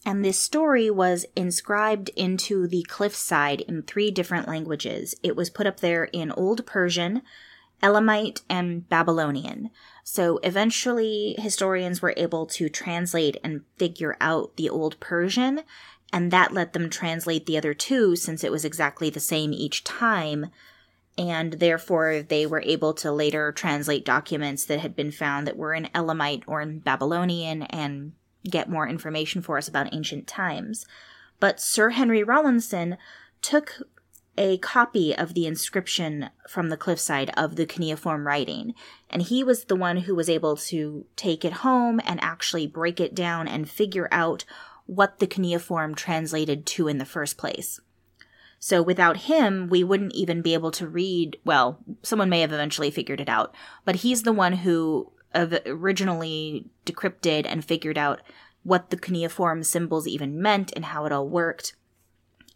and 0.05 0.23
this 0.23 0.39
story 0.39 0.89
was 0.89 1.25
inscribed 1.35 2.09
into 2.15 2.67
the 2.67 2.83
cliffside 2.83 3.59
in 3.61 3.83
three 3.83 4.11
different 4.11 4.47
languages. 4.47 5.13
It 5.23 5.35
was 5.35 5.49
put 5.49 5.67
up 5.67 5.81
there 5.81 6.05
in 6.05 6.31
Old 6.31 6.65
Persian, 6.65 7.21
Elamite, 7.81 8.43
and 8.49 8.87
Babylonian. 8.87 9.71
So 10.03 10.39
eventually, 10.43 11.35
historians 11.39 12.01
were 12.01 12.13
able 12.17 12.45
to 12.47 12.69
translate 12.69 13.37
and 13.43 13.61
figure 13.77 14.17
out 14.19 14.57
the 14.57 14.69
Old 14.69 14.99
Persian, 14.99 15.61
and 16.11 16.29
that 16.31 16.51
let 16.51 16.73
them 16.73 16.89
translate 16.89 17.45
the 17.45 17.57
other 17.57 17.73
two 17.73 18.15
since 18.15 18.43
it 18.43 18.51
was 18.51 18.65
exactly 18.65 19.09
the 19.09 19.19
same 19.19 19.53
each 19.53 19.83
time. 19.83 20.47
And 21.17 21.53
therefore, 21.53 22.21
they 22.21 22.45
were 22.45 22.61
able 22.61 22.93
to 22.95 23.11
later 23.11 23.51
translate 23.51 24.03
documents 24.03 24.65
that 24.65 24.79
had 24.79 24.95
been 24.95 25.11
found 25.11 25.47
that 25.47 25.57
were 25.57 25.73
in 25.73 25.89
Elamite 25.93 26.43
or 26.47 26.61
in 26.61 26.79
Babylonian 26.79 27.63
and 27.63 28.13
get 28.49 28.69
more 28.69 28.87
information 28.87 29.41
for 29.41 29.57
us 29.57 29.67
about 29.67 29.93
ancient 29.93 30.27
times. 30.27 30.85
But 31.39 31.61
Sir 31.61 31.91
Henry 31.91 32.23
Rawlinson 32.23 32.97
took 33.41 33.81
a 34.37 34.57
copy 34.57 35.15
of 35.15 35.33
the 35.33 35.45
inscription 35.45 36.29
from 36.49 36.69
the 36.69 36.77
cliffside 36.77 37.29
of 37.37 37.55
the 37.55 37.65
cuneiform 37.65 38.25
writing. 38.25 38.73
And 39.09 39.21
he 39.21 39.43
was 39.43 39.65
the 39.65 39.75
one 39.75 39.97
who 39.97 40.15
was 40.15 40.29
able 40.29 40.55
to 40.57 41.05
take 41.15 41.45
it 41.45 41.53
home 41.53 42.01
and 42.03 42.21
actually 42.23 42.65
break 42.65 42.99
it 42.99 43.13
down 43.13 43.47
and 43.47 43.69
figure 43.69 44.07
out 44.11 44.43
what 44.85 45.19
the 45.19 45.27
cuneiform 45.27 45.95
translated 45.95 46.65
to 46.65 46.87
in 46.87 46.97
the 46.97 47.05
first 47.05 47.37
place. 47.37 47.79
So 48.59 48.81
without 48.81 49.17
him, 49.17 49.67
we 49.69 49.83
wouldn't 49.83 50.15
even 50.15 50.41
be 50.41 50.53
able 50.53 50.71
to 50.71 50.87
read. 50.87 51.37
Well, 51.43 51.79
someone 52.01 52.29
may 52.29 52.41
have 52.41 52.53
eventually 52.53 52.91
figured 52.91 53.21
it 53.21 53.29
out, 53.29 53.53
but 53.85 53.97
he's 53.97 54.23
the 54.23 54.33
one 54.33 54.53
who 54.53 55.11
originally 55.35 56.69
decrypted 56.85 57.45
and 57.45 57.65
figured 57.65 57.97
out 57.97 58.21
what 58.63 58.89
the 58.89 58.97
cuneiform 58.97 59.63
symbols 59.63 60.07
even 60.07 60.41
meant 60.41 60.71
and 60.75 60.85
how 60.85 61.05
it 61.05 61.11
all 61.11 61.27
worked. 61.27 61.75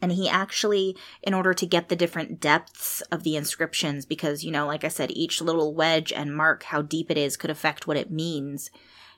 And 0.02 0.12
he 0.12 0.30
actually, 0.30 0.96
in 1.24 1.34
order 1.34 1.54
to 1.54 1.66
get 1.66 1.90
the 1.90 1.96
different 1.96 2.40
depths 2.40 3.02
of 3.12 3.24
the 3.24 3.36
inscriptions, 3.36 4.06
because, 4.06 4.44
you 4.44 4.52
know, 4.52 4.68
like 4.68 4.84
I 4.84 4.90
said, 4.90 5.12
each 5.12 5.42
little 5.42 5.74
wedge 5.74 6.14
and 6.14 6.36
mark, 6.36 6.64
how 6.64 6.82
deep 6.84 7.10
it 7.10 7.18
is, 7.18 7.36
could 7.36 7.50
affect 7.50 7.88
what 7.88 7.98
it 7.98 8.12
means, 8.12 8.70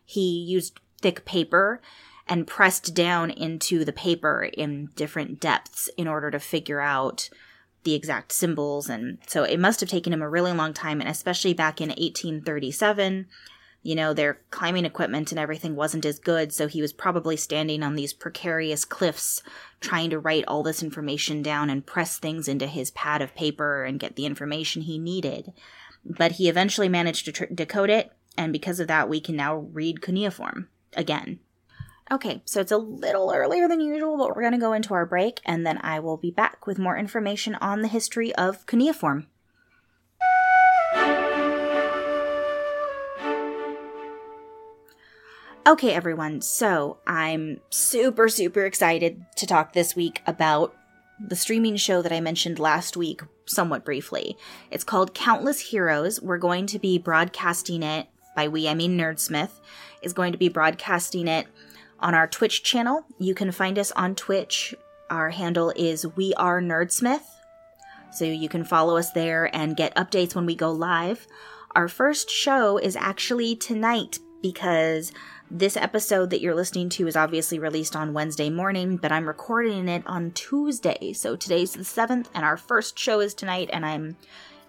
he 0.05 0.39
used 0.39 0.79
thick 1.01 1.25
paper 1.25 1.81
and 2.27 2.47
pressed 2.47 2.93
down 2.93 3.29
into 3.29 3.83
the 3.83 3.91
paper 3.91 4.49
in 4.53 4.89
different 4.95 5.39
depths 5.39 5.89
in 5.97 6.07
order 6.07 6.31
to 6.31 6.39
figure 6.39 6.79
out 6.79 7.29
the 7.83 7.95
exact 7.95 8.31
symbols. 8.31 8.87
And 8.89 9.17
so 9.27 9.43
it 9.43 9.59
must 9.59 9.79
have 9.79 9.89
taken 9.89 10.13
him 10.13 10.21
a 10.21 10.29
really 10.29 10.53
long 10.53 10.73
time, 10.73 11.01
and 11.01 11.09
especially 11.09 11.53
back 11.53 11.81
in 11.81 11.89
1837 11.89 13.27
you 13.81 13.95
know, 13.95 14.13
their 14.13 14.41
climbing 14.51 14.85
equipment 14.85 15.31
and 15.31 15.39
everything 15.39 15.75
wasn't 15.75 16.05
as 16.05 16.19
good, 16.19 16.51
so 16.51 16.67
he 16.67 16.81
was 16.81 16.91
probably 16.91 17.37
standing 17.37 17.81
on 17.81 17.95
these 17.95 18.13
precarious 18.13 18.83
cliffs 18.83 19.41
trying 19.79 20.09
to 20.09 20.19
write 20.19 20.43
all 20.47 20.63
this 20.63 20.83
information 20.83 21.41
down 21.41 21.69
and 21.69 21.85
press 21.85 22.17
things 22.17 22.47
into 22.47 22.67
his 22.67 22.91
pad 22.91 23.21
of 23.21 23.35
paper 23.35 23.83
and 23.85 23.99
get 23.99 24.15
the 24.15 24.25
information 24.25 24.81
he 24.81 24.97
needed. 24.97 25.53
But 26.03 26.33
he 26.33 26.49
eventually 26.49 26.89
managed 26.89 27.25
to 27.25 27.31
tr- 27.31 27.45
decode 27.45 27.89
it, 27.89 28.11
and 28.37 28.51
because 28.51 28.79
of 28.79 28.87
that, 28.87 29.09
we 29.09 29.21
can 29.21 29.35
now 29.35 29.55
read 29.55 30.01
cuneiform 30.01 30.67
again. 30.95 31.39
Okay, 32.11 32.41
so 32.43 32.59
it's 32.59 32.71
a 32.71 32.77
little 32.77 33.31
earlier 33.31 33.67
than 33.67 33.79
usual, 33.79 34.17
but 34.17 34.35
we're 34.35 34.41
going 34.41 34.53
to 34.53 34.57
go 34.57 34.73
into 34.73 34.93
our 34.93 35.05
break, 35.05 35.39
and 35.45 35.65
then 35.65 35.77
I 35.77 35.99
will 35.99 36.17
be 36.17 36.31
back 36.31 36.65
with 36.65 36.79
more 36.79 36.97
information 36.97 37.55
on 37.55 37.81
the 37.81 37.87
history 37.87 38.33
of 38.35 38.65
cuneiform. 38.65 39.27
Okay, 45.69 45.93
everyone, 45.93 46.41
so 46.41 46.97
I'm 47.05 47.59
super, 47.69 48.27
super 48.27 48.65
excited 48.65 49.23
to 49.35 49.45
talk 49.45 49.71
this 49.71 49.95
week 49.95 50.23
about 50.25 50.75
the 51.19 51.35
streaming 51.35 51.75
show 51.75 52.01
that 52.01 52.11
I 52.11 52.21
mentioned 52.21 52.57
last 52.57 52.97
week 52.97 53.21
somewhat 53.45 53.85
briefly. 53.85 54.35
It's 54.71 54.83
called 54.83 55.13
Countless 55.13 55.59
Heroes. 55.59 56.19
We're 56.23 56.39
going 56.39 56.65
to 56.65 56.79
be 56.79 56.97
broadcasting 56.97 57.83
it, 57.83 58.07
by 58.35 58.47
we, 58.47 58.67
I 58.67 58.73
mean 58.73 58.97
Nerdsmith, 58.97 59.51
is 60.01 60.11
going 60.11 60.31
to 60.31 60.39
be 60.39 60.49
broadcasting 60.49 61.27
it 61.27 61.45
on 61.99 62.15
our 62.15 62.25
Twitch 62.25 62.63
channel. 62.63 63.05
You 63.19 63.35
can 63.35 63.51
find 63.51 63.77
us 63.77 63.91
on 63.91 64.15
Twitch. 64.15 64.73
Our 65.11 65.29
handle 65.29 65.71
is 65.75 66.03
We 66.15 66.33
Are 66.33 66.59
Nerdsmith. 66.59 67.27
So 68.11 68.25
you 68.25 68.49
can 68.49 68.63
follow 68.63 68.97
us 68.97 69.11
there 69.11 69.55
and 69.55 69.77
get 69.77 69.95
updates 69.95 70.33
when 70.33 70.47
we 70.47 70.55
go 70.55 70.71
live. 70.71 71.27
Our 71.75 71.87
first 71.87 72.31
show 72.31 72.79
is 72.79 72.95
actually 72.95 73.55
tonight 73.55 74.17
because 74.41 75.11
this 75.51 75.75
episode 75.75 76.29
that 76.29 76.41
you're 76.41 76.55
listening 76.55 76.89
to 76.89 77.07
is 77.07 77.15
obviously 77.15 77.59
released 77.59 77.95
on 77.95 78.13
Wednesday 78.13 78.49
morning, 78.49 78.97
but 78.97 79.11
I'm 79.11 79.27
recording 79.27 79.87
it 79.87 80.03
on 80.05 80.31
Tuesday. 80.31 81.13
So 81.13 81.35
today's 81.35 81.73
the 81.73 81.83
7th 81.83 82.27
and 82.33 82.45
our 82.45 82.57
first 82.57 82.97
show 82.97 83.19
is 83.19 83.33
tonight 83.33 83.69
and 83.73 83.85
I'm 83.85 84.15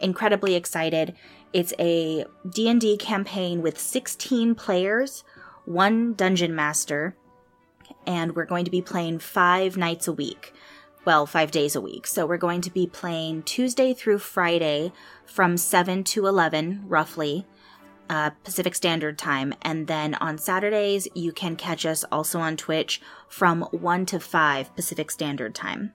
incredibly 0.01 0.55
excited. 0.55 1.15
It's 1.53 1.75
a 1.79 2.25
D&D 2.49 2.97
campaign 2.97 3.61
with 3.61 3.79
16 3.79 4.55
players, 4.55 5.25
one 5.67 6.15
dungeon 6.15 6.55
master, 6.55 7.17
and 8.07 8.35
we're 8.35 8.47
going 8.47 8.65
to 8.65 8.71
be 8.71 8.81
playing 8.81 9.19
5 9.19 9.77
nights 9.77 10.09
a 10.09 10.13
week. 10.13 10.55
Well, 11.05 11.27
5 11.27 11.51
days 11.51 11.77
a 11.77 11.81
week. 11.81 12.07
So 12.07 12.25
we're 12.27 12.39
going 12.39 12.61
to 12.63 12.71
be 12.71 12.87
playing 12.87 13.43
Tuesday 13.43 13.93
through 13.93 14.19
Friday 14.19 14.93
from 15.27 15.57
7 15.57 16.05
to 16.05 16.27
11 16.27 16.85
roughly 16.87 17.47
uh, 18.11 18.31
Pacific 18.43 18.75
Standard 18.75 19.17
Time. 19.17 19.55
And 19.63 19.87
then 19.87 20.17
on 20.17 20.37
Saturdays, 20.37 21.07
you 21.15 21.33
can 21.33 21.57
catch 21.57 21.87
us 21.87 22.05
also 22.11 22.41
on 22.41 22.57
Twitch 22.57 23.01
from 23.29 23.63
1 23.71 24.07
to 24.07 24.21
5 24.21 24.75
Pacific 24.75 25.11
Standard 25.13 25.55
Time. 25.55 25.95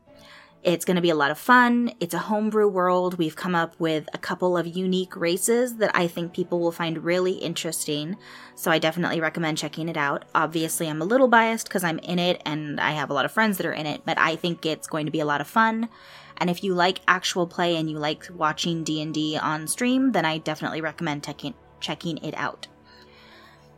It's 0.64 0.86
going 0.86 0.96
to 0.96 1.02
be 1.02 1.12
a 1.12 1.16
lot 1.16 1.30
of 1.30 1.38
fun. 1.38 1.92
It's 2.00 2.16
a 2.16 2.20
homebrew 2.20 2.68
world. 2.68 3.20
We've 3.20 3.36
come 3.36 3.54
up 3.54 3.80
with 3.80 4.08
a 4.14 4.18
couple 4.18 4.58
of 4.58 4.66
unique 4.66 5.16
races 5.16 5.76
that 5.76 5.92
I 5.94 6.08
think 6.08 6.34
people 6.34 6.60
will 6.60 6.72
find 6.72 7.04
really 7.04 7.34
interesting. 7.34 8.18
So 8.56 8.72
I 8.72 8.80
definitely 8.80 9.22
recommend 9.22 9.60
checking 9.60 9.90
it 9.90 9.98
out. 9.98 10.26
Obviously, 10.34 10.88
I'm 10.90 11.04
a 11.04 11.06
little 11.06 11.28
biased 11.28 11.68
because 11.68 11.84
I'm 11.84 12.00
in 12.00 12.18
it 12.18 12.42
and 12.46 12.80
I 12.80 12.92
have 12.92 13.12
a 13.12 13.14
lot 13.14 13.26
of 13.26 13.32
friends 13.32 13.58
that 13.58 13.68
are 13.68 13.74
in 13.74 13.86
it, 13.86 14.02
but 14.06 14.18
I 14.18 14.38
think 14.38 14.66
it's 14.66 14.88
going 14.88 15.06
to 15.06 15.12
be 15.12 15.20
a 15.20 15.26
lot 15.26 15.42
of 15.42 15.48
fun. 15.48 15.88
And 16.38 16.50
if 16.50 16.64
you 16.64 16.74
like 16.74 17.02
actual 17.08 17.46
play 17.46 17.76
and 17.76 17.88
you 17.88 18.00
like 18.00 18.28
watching 18.34 18.84
D&D 18.84 19.38
on 19.38 19.68
stream, 19.68 20.14
then 20.14 20.26
I 20.26 20.40
definitely 20.40 20.82
recommend 20.82 21.26
checking 21.26 21.54
checking 21.80 22.18
it 22.18 22.34
out. 22.36 22.68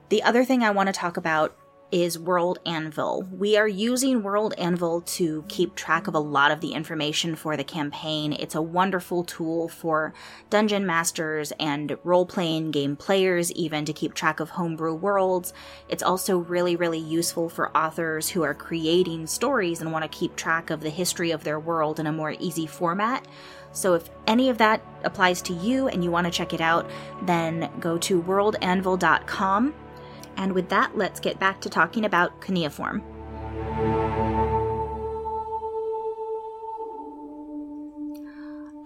The 0.09 0.23
other 0.23 0.45
thing 0.45 0.63
I 0.63 0.71
want 0.71 0.87
to 0.87 0.93
talk 0.93 1.17
about 1.17 1.57
is 1.89 2.19
World 2.19 2.59
Anvil. 2.65 3.23
We 3.31 3.55
are 3.55 3.67
using 3.67 4.21
World 4.21 4.53
Anvil 4.57 5.01
to 5.01 5.45
keep 5.47 5.73
track 5.73 6.07
of 6.07 6.15
a 6.15 6.19
lot 6.19 6.51
of 6.51 6.59
the 6.59 6.73
information 6.73 7.35
for 7.35 7.55
the 7.55 7.63
campaign. 7.63 8.33
It's 8.33 8.55
a 8.55 8.61
wonderful 8.61 9.23
tool 9.23 9.69
for 9.69 10.13
dungeon 10.49 10.85
masters 10.85 11.53
and 11.59 11.97
role 12.03 12.25
playing 12.25 12.71
game 12.71 12.97
players, 12.97 13.53
even 13.53 13.85
to 13.85 13.93
keep 13.93 14.13
track 14.13 14.41
of 14.41 14.49
homebrew 14.49 14.95
worlds. 14.95 15.53
It's 15.87 16.03
also 16.03 16.37
really, 16.37 16.75
really 16.75 16.99
useful 16.99 17.47
for 17.47 17.75
authors 17.75 18.29
who 18.29 18.43
are 18.43 18.53
creating 18.53 19.27
stories 19.27 19.79
and 19.79 19.93
want 19.93 20.03
to 20.03 20.17
keep 20.17 20.35
track 20.35 20.69
of 20.69 20.81
the 20.81 20.89
history 20.89 21.31
of 21.31 21.45
their 21.45 21.59
world 21.59 22.01
in 22.01 22.07
a 22.07 22.11
more 22.11 22.35
easy 22.37 22.67
format. 22.67 23.25
So 23.77 23.93
if 23.93 24.09
any 24.25 24.49
of 24.49 24.57
that 24.57 24.81
applies 25.03 25.39
to 25.43 25.53
you 25.53 25.87
and 25.87 26.03
you 26.03 26.09
want 26.09 26.25
to 26.25 26.31
check 26.31 26.51
it 26.51 26.61
out, 26.61 26.89
then 27.27 27.69
go 27.79 27.95
to 27.99 28.19
worldanvil.com 28.23 29.75
and 30.35 30.53
with 30.53 30.69
that, 30.69 30.97
let's 30.97 31.19
get 31.19 31.39
back 31.39 31.61
to 31.61 31.69
talking 31.69 32.05
about 32.05 32.41
cuneiform. 32.41 33.03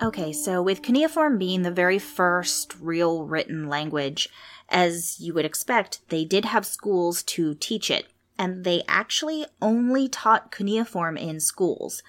Okay, 0.02 0.34
so 0.34 0.62
with 0.62 0.82
cuneiform 0.82 1.38
being 1.38 1.62
the 1.62 1.72
very 1.72 2.00
first 2.00 2.76
real 2.82 3.24
written 3.24 3.70
language, 3.70 4.28
as 4.68 5.20
you 5.22 5.34
would 5.34 5.46
expect, 5.46 6.02
they 6.10 6.26
did 6.26 6.44
have 6.46 6.66
schools 6.66 7.24
to 7.24 7.54
teach 7.54 7.90
it, 7.90 8.08
and 8.38 8.66
they 8.66 8.82
actually 8.90 9.46
only 9.62 10.10
taught 10.10 10.52
cuneiform 10.52 11.18
in 11.18 11.40
schools. 11.40 12.02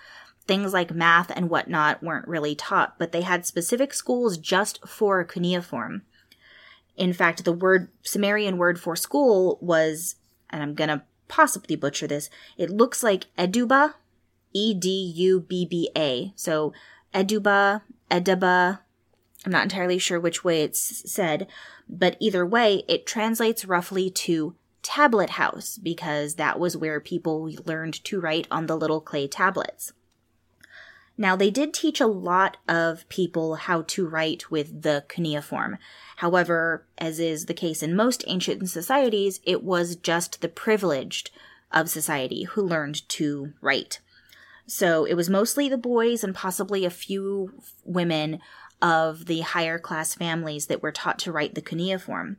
Things 0.53 0.75
like 0.75 0.93
math 0.95 1.31
and 1.35 1.49
whatnot 1.49 2.03
weren't 2.03 2.29
really 2.29 2.55
taught, 2.55 2.99
but 2.99 3.11
they 3.11 3.23
had 3.23 3.47
specific 3.47 3.95
schools 3.95 4.37
just 4.37 4.87
for 4.87 5.25
cuneiform. 5.25 6.03
In 6.95 7.15
fact, 7.15 7.47
the 7.47 7.55
word 7.55 7.89
Sumerian 8.03 8.59
word 8.59 8.79
for 8.79 8.95
school 8.95 9.57
was, 9.63 10.17
and 10.51 10.63
I'm 10.63 10.75
gonna 10.75 11.05
possibly 11.27 11.75
butcher 11.75 12.07
this, 12.07 12.29
it 12.59 12.69
looks 12.69 13.03
like 13.03 13.35
Eduba, 13.39 13.95
E 14.53 14.75
D 14.75 14.91
U 15.17 15.41
B 15.41 15.65
B 15.65 15.89
A. 15.97 16.35
So 16.37 16.75
Eduba, 17.15 17.81
Edaba. 18.11 18.81
I'm 19.47 19.53
not 19.53 19.63
entirely 19.63 19.97
sure 19.97 20.21
which 20.21 20.45
way 20.45 20.65
it's 20.65 21.11
said, 21.11 21.47
but 21.89 22.19
either 22.21 22.45
way, 22.45 22.85
it 22.89 23.07
translates 23.07 23.65
roughly 23.65 24.11
to 24.11 24.55
tablet 24.83 25.31
house 25.31 25.79
because 25.79 26.35
that 26.35 26.61
was 26.61 26.77
where 26.77 27.01
people 27.01 27.51
learned 27.65 28.05
to 28.05 28.21
write 28.21 28.47
on 28.51 28.67
the 28.67 28.77
little 28.77 29.01
clay 29.01 29.27
tablets. 29.27 29.95
Now, 31.19 31.37
they 31.37 31.51
did 31.51 31.75
teach 31.75 32.01
a 32.01 32.07
lot 32.07 32.57
of 32.69 33.09
people 33.09 33.57
how 33.57 33.83
to 33.83 34.09
write 34.09 34.51
with 34.51 34.83
the 34.83 35.05
cuneiform. 35.09 35.79
However, 36.17 36.87
as 36.99 37.21
is 37.21 37.47
the 37.47 37.55
case 37.55 37.83
in 37.83 37.95
most 37.95 38.25
ancient 38.27 38.69
societies, 38.71 39.41
it 39.45 39.63
was 39.63 39.97
just 39.97 40.41
the 40.41 40.49
privileged 40.49 41.31
of 41.71 41.91
society 41.91 42.45
who 42.45 42.63
learned 42.63 43.09
to 43.11 43.53
write. 43.61 44.01
So 44.67 45.05
it 45.05 45.15
was 45.15 45.29
mostly 45.29 45.69
the 45.69 45.77
boys 45.77 46.25
and 46.25 46.35
possibly 46.35 46.85
a 46.85 46.91
few 46.91 47.63
women 47.85 48.41
of 48.81 49.27
the 49.27 49.41
higher 49.41 49.79
class 49.79 50.15
families 50.15 50.67
that 50.67 50.83
were 50.83 50.93
taught 50.93 51.19
to 51.21 51.33
write 51.33 51.55
the 51.55 51.63
cuneiform. 51.63 52.39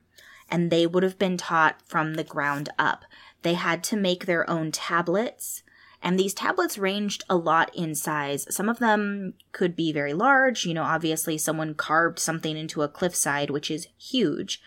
And 0.50 0.70
they 0.70 0.86
would 0.86 1.04
have 1.04 1.20
been 1.20 1.38
taught 1.38 1.82
from 1.86 2.16
the 2.16 2.24
ground 2.24 2.70
up. 2.78 3.06
They 3.44 3.54
had 3.54 3.84
to 3.86 3.98
make 3.98 4.26
their 4.26 4.50
own 4.50 4.72
tablets 4.72 5.63
and 6.04 6.20
these 6.20 6.34
tablets 6.34 6.78
ranged 6.78 7.24
a 7.30 7.38
lot 7.38 7.74
in 7.74 7.96
size. 7.96 8.46
Some 8.54 8.68
of 8.68 8.80
them 8.80 9.36
could 9.54 9.74
be 9.74 9.94
very 9.94 10.14
large. 10.14 10.66
You 10.66 10.74
know, 10.74 10.84
obviously 10.84 11.38
someone 11.38 11.74
carved 11.74 12.20
something 12.20 12.58
into 12.58 12.82
a 12.82 12.90
cliffside, 12.90 13.50
which 13.50 13.72
is 13.72 13.88
huge. 13.98 14.62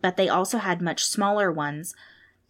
But 0.00 0.16
they 0.16 0.28
also 0.28 0.58
had 0.58 0.82
much 0.82 1.04
smaller 1.04 1.52
ones. 1.52 1.94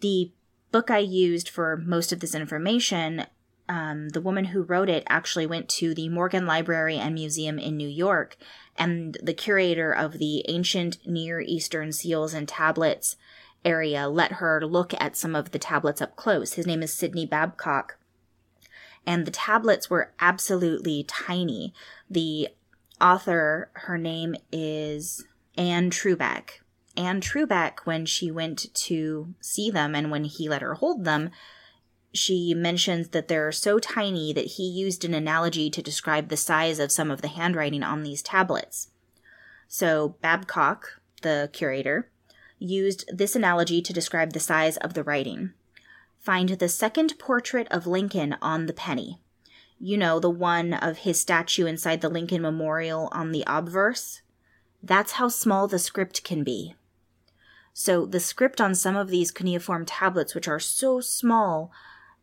The 0.01 0.33
book 0.73 0.91
I 0.91 0.99
used 0.99 1.51
for 1.51 1.77
most 1.77 2.11
of 2.11 2.21
this 2.21 2.35
information, 2.35 3.27
um, 3.69 4.09
the 4.09 4.21
woman 4.23 4.47
who 4.47 4.63
wrote 4.63 4.89
it 4.89 5.05
actually 5.09 5.47
went 5.47 5.69
to 5.69 5.95
the 5.95 6.09
Morgan 6.09 6.47
Library 6.47 6.97
and 6.97 7.15
Museum 7.15 7.59
in 7.59 7.77
New 7.77 7.89
York, 7.89 8.39
and 8.79 9.19
the 9.23 9.35
curator 9.35 9.93
of 9.93 10.15
the 10.15 10.43
ancient 10.49 11.07
Near 11.07 11.43
Eastern 11.43 11.93
seals 11.93 12.33
and 12.33 12.49
tablets 12.49 13.17
area 13.63 14.09
let 14.09 14.33
her 14.33 14.67
look 14.67 14.95
at 14.99 15.17
some 15.17 15.37
of 15.37 15.51
the 15.51 15.59
tablets 15.59 16.01
up 16.01 16.17
close. 16.17 16.55
His 16.55 16.67
name 16.67 16.83
is 16.83 16.95
Sidney 16.95 17.27
Babcock 17.27 17.99
and 19.07 19.27
the 19.27 19.31
tablets 19.31 19.91
were 19.91 20.13
absolutely 20.21 21.05
tiny. 21.05 21.75
The 22.09 22.49
author, 23.01 23.71
her 23.75 23.99
name 23.99 24.37
is 24.53 25.25
Anne 25.57 25.91
Trubek. 25.91 26.61
Anne 26.97 27.21
Trubek, 27.21 27.81
when 27.85 28.07
she 28.07 28.31
went 28.31 28.73
to 28.75 29.35
see 29.41 29.71
them 29.71 29.95
and 29.95 30.11
when 30.11 30.25
he 30.25 30.49
let 30.49 30.63
her 30.63 30.75
hold 30.75 31.05
them, 31.05 31.31
she 32.13 32.53
mentions 32.55 33.09
that 33.09 33.29
they're 33.29 33.53
so 33.53 33.79
tiny 33.79 34.33
that 34.35 34.45
he 34.45 34.65
used 34.65 35.05
an 35.05 35.15
analogy 35.15 35.71
to 35.71 35.83
describe 35.83 36.29
the 36.29 36.37
size 36.37 36.79
of 36.79 36.93
some 36.93 37.11
of 37.11 37.23
the 37.23 37.29
handwriting 37.29 37.83
on 37.83 38.03
these 38.03 38.23
tablets. 38.23 38.91
So 39.67 40.17
Babcock, 40.21 41.01
the 41.23 41.49
curator, 41.53 42.11
used 42.59 43.05
this 43.11 43.35
analogy 43.35 43.81
to 43.81 43.93
describe 43.93 44.35
the 44.35 44.41
size 44.41 44.77
of 44.77 44.93
the 44.93 45.03
writing 45.03 45.55
find 46.23 46.51
the 46.51 46.69
second 46.69 47.19
portrait 47.19 47.67
of 47.71 47.87
Lincoln 47.87 48.37
on 48.41 48.67
the 48.67 48.73
penny. 48.73 49.21
You 49.81 49.99
know, 49.99 50.21
the 50.21 50.31
one 50.31 50.73
of 50.73 50.99
his 50.99 51.21
statue 51.21 51.67
inside 51.67 52.01
the 52.01 52.09
Lincoln 52.09 52.43
Memorial 52.43 53.09
on 53.11 53.33
the 53.33 53.43
obverse? 53.47 54.23
That's 54.81 55.13
how 55.13 55.29
small 55.29 55.67
the 55.67 55.81
script 55.81 56.23
can 56.23 56.45
be. 56.45 56.77
So 57.75 58.07
the 58.07 58.21
script 58.21 58.61
on 58.61 58.77
some 58.77 58.95
of 58.97 59.09
these 59.09 59.33
cuneiform 59.33 59.85
tablets, 59.85 60.35
which 60.35 60.47
are 60.47 60.61
so 60.61 61.01
small, 61.01 61.73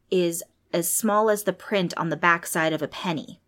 is 0.09 0.43
as 0.71 0.89
small 0.89 1.29
as 1.29 1.43
the 1.43 1.53
print 1.53 1.93
on 1.97 2.09
the 2.09 2.15
backside 2.15 2.71
of 2.71 2.81
a 2.81 2.87
penny. 2.87 3.41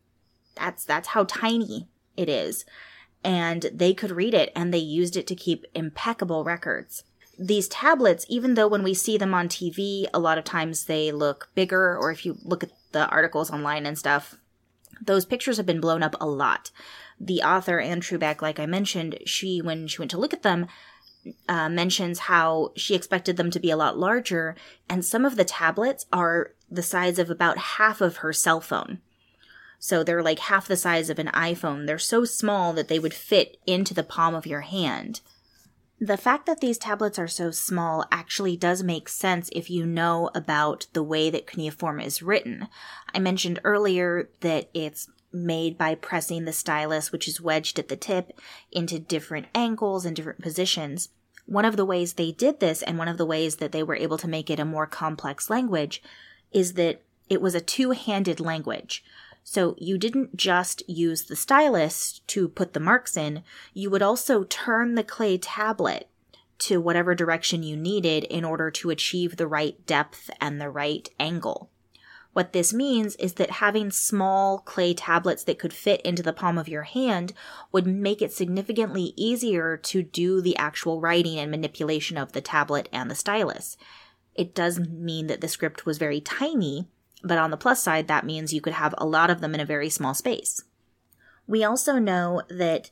That's 0.56 0.84
that's 0.84 1.10
how 1.10 1.24
tiny 1.24 1.88
it 2.18 2.28
is. 2.28 2.66
And 3.24 3.70
they 3.74 3.94
could 3.94 4.12
read 4.12 4.34
it 4.34 4.52
and 4.56 4.74
they 4.74 4.80
used 4.80 5.16
it 5.16 5.28
to 5.28 5.36
keep 5.36 5.66
impeccable 5.74 6.44
records 6.44 7.04
these 7.42 7.68
tablets, 7.68 8.26
even 8.30 8.54
though 8.54 8.68
when 8.68 8.84
we 8.84 8.94
see 8.94 9.18
them 9.18 9.34
on 9.34 9.50
TV, 9.50 10.06
a 10.14 10.20
lot 10.20 10.38
of 10.38 10.44
times 10.44 10.86
they 10.86 11.12
look 11.12 11.50
bigger, 11.56 11.98
or 11.98 12.12
if 12.12 12.24
you 12.24 12.38
look 12.44 12.64
at 12.64 12.72
the 12.92 13.08
articles 13.08 13.50
online 13.50 13.88
and 13.88 13.98
stuff, 13.98 14.36
those 15.04 15.26
pictures 15.26 15.58
have 15.58 15.66
been 15.66 15.82
blown 15.82 16.04
up 16.04 16.16
a 16.22 16.28
lot. 16.28 16.70
The 17.20 17.42
author, 17.42 17.80
Anne 17.80 18.02
Trubek, 18.02 18.44
like 18.44 18.60
I 18.60 18.68
mentioned, 18.68 19.18
she, 19.26 19.60
when 19.60 19.88
she 19.88 19.98
went 19.98 20.12
to 20.12 20.20
look 20.20 20.34
at 20.34 20.44
them, 20.44 20.68
uh, 21.50 21.68
mentions 21.68 22.20
how 22.20 22.74
she 22.76 22.94
expected 22.94 23.38
them 23.38 23.50
to 23.52 23.60
be 23.60 23.72
a 23.72 23.78
lot 23.78 23.98
larger, 23.98 24.56
and 24.88 25.04
some 25.04 25.26
of 25.26 25.36
the 25.36 25.44
tablets 25.44 26.06
are 26.14 26.54
the 26.70 26.84
size 26.84 27.18
of 27.18 27.32
about 27.32 27.58
half 27.58 28.02
of 28.02 28.18
her 28.18 28.34
cell 28.34 28.62
phone. 28.62 29.00
So 29.80 30.04
they're 30.04 30.22
like 30.22 30.40
half 30.40 30.68
the 30.68 30.78
size 30.78 31.10
of 31.10 31.18
an 31.18 31.28
iPhone. 31.28 31.88
They're 31.88 31.98
so 31.98 32.24
small 32.24 32.72
that 32.74 32.88
they 32.88 33.00
would 33.00 33.16
fit 33.16 33.58
into 33.66 33.96
the 33.96 34.04
palm 34.04 34.36
of 34.36 34.46
your 34.46 34.62
hand. 34.62 35.22
The 36.04 36.18
fact 36.18 36.48
that 36.48 36.62
these 36.62 36.80
tablets 36.80 37.20
are 37.20 37.28
so 37.28 37.52
small 37.52 38.06
actually 38.12 38.58
does 38.58 38.82
make 38.82 39.08
sense 39.08 39.52
if 39.54 39.70
you 39.70 39.86
know 39.86 40.32
about 40.34 40.88
the 40.94 41.04
way 41.04 41.30
that 41.30 41.46
cuneiform 41.46 42.00
is 42.00 42.24
written. 42.24 42.68
I 43.14 43.20
mentioned 43.20 43.60
earlier 43.64 44.28
that 44.40 44.72
it's 44.74 45.08
made 45.32 45.78
by 45.78 45.94
pressing 45.94 46.46
the 46.46 46.54
stylus, 46.54 47.12
which 47.12 47.28
is 47.28 47.40
wedged 47.40 47.78
at 47.78 47.88
the 47.88 47.96
tip, 47.96 48.32
into 48.72 48.98
different 48.98 49.46
angles 49.54 50.04
and 50.04 50.16
different 50.16 50.42
positions. 50.42 51.10
One 51.46 51.66
of 51.66 51.76
the 51.76 51.86
ways 51.86 52.14
they 52.14 52.32
did 52.32 52.60
this, 52.60 52.82
and 52.82 52.98
one 52.98 53.08
of 53.08 53.20
the 53.20 53.26
ways 53.26 53.58
that 53.58 53.72
they 53.72 53.84
were 53.84 53.96
able 53.96 54.18
to 54.18 54.28
make 54.28 54.50
it 54.50 54.60
a 54.60 54.66
more 54.66 54.88
complex 54.88 55.52
language, 55.52 56.02
is 56.52 56.74
that 56.74 57.04
it 57.30 57.44
was 57.44 57.54
a 57.54 57.62
two 57.62 57.92
handed 57.92 58.40
language. 58.40 59.04
So 59.44 59.76
you 59.78 59.98
didn't 59.98 60.38
just 60.38 60.88
use 60.88 61.24
the 61.24 61.36
stylus 61.36 62.22
to 62.28 62.48
put 62.48 62.74
the 62.74 62.80
marks 62.80 63.18
in, 63.18 63.44
you 63.74 63.90
would 63.90 64.02
also 64.02 64.44
turn 64.44 64.96
the 64.96 65.04
clay 65.04 65.38
tablet 65.38 66.08
to 66.60 66.80
whatever 66.80 67.16
direction 67.16 67.64
you 67.64 67.76
needed 67.76 68.24
in 68.26 68.46
order 68.46 68.70
to 68.70 68.92
achieve 68.92 69.38
the 69.38 69.48
right 69.48 69.84
depth 69.88 70.30
and 70.40 70.62
the 70.62 70.70
right 70.70 71.10
angle. 71.20 71.72
What 72.34 72.54
this 72.54 72.74
means 72.74 73.16
is 73.18 73.34
that 73.34 73.52
having 73.52 73.92
small 73.92 74.60
clay 74.60 74.94
tablets 74.94 75.44
that 75.44 75.60
could 75.60 75.74
fit 75.74 76.02
into 76.02 76.24
the 76.24 76.32
palm 76.32 76.58
of 76.58 76.70
your 76.70 76.84
hand 76.84 77.34
would 77.72 77.86
make 77.86 78.22
it 78.22 78.32
significantly 78.32 79.14
easier 79.18 79.76
to 79.76 80.02
do 80.02 80.40
the 80.40 80.56
actual 80.56 81.02
writing 81.02 81.40
and 81.40 81.52
manipulation 81.52 82.18
of 82.18 82.32
the 82.32 82.42
tablet 82.42 82.88
and 82.94 83.12
the 83.12 83.16
stylus. 83.16 83.76
It 84.34 84.56
does 84.56 84.80
mean 84.80 85.28
that 85.28 85.42
the 85.42 85.50
script 85.50 85.86
was 85.86 85.98
very 85.98 86.22
tiny, 86.22 86.88
But 87.24 87.38
on 87.38 87.52
the 87.52 87.58
plus 87.58 87.82
side, 87.84 88.08
that 88.08 88.26
means 88.26 88.54
you 88.54 88.62
could 88.62 88.74
have 88.74 88.96
a 88.98 89.06
lot 89.06 89.30
of 89.30 89.42
them 89.42 89.54
in 89.54 89.60
a 89.60 89.66
very 89.66 89.90
small 89.90 90.14
space. 90.14 90.64
We 91.48 91.64
also 91.64 92.00
know 92.00 92.42
that 92.50 92.90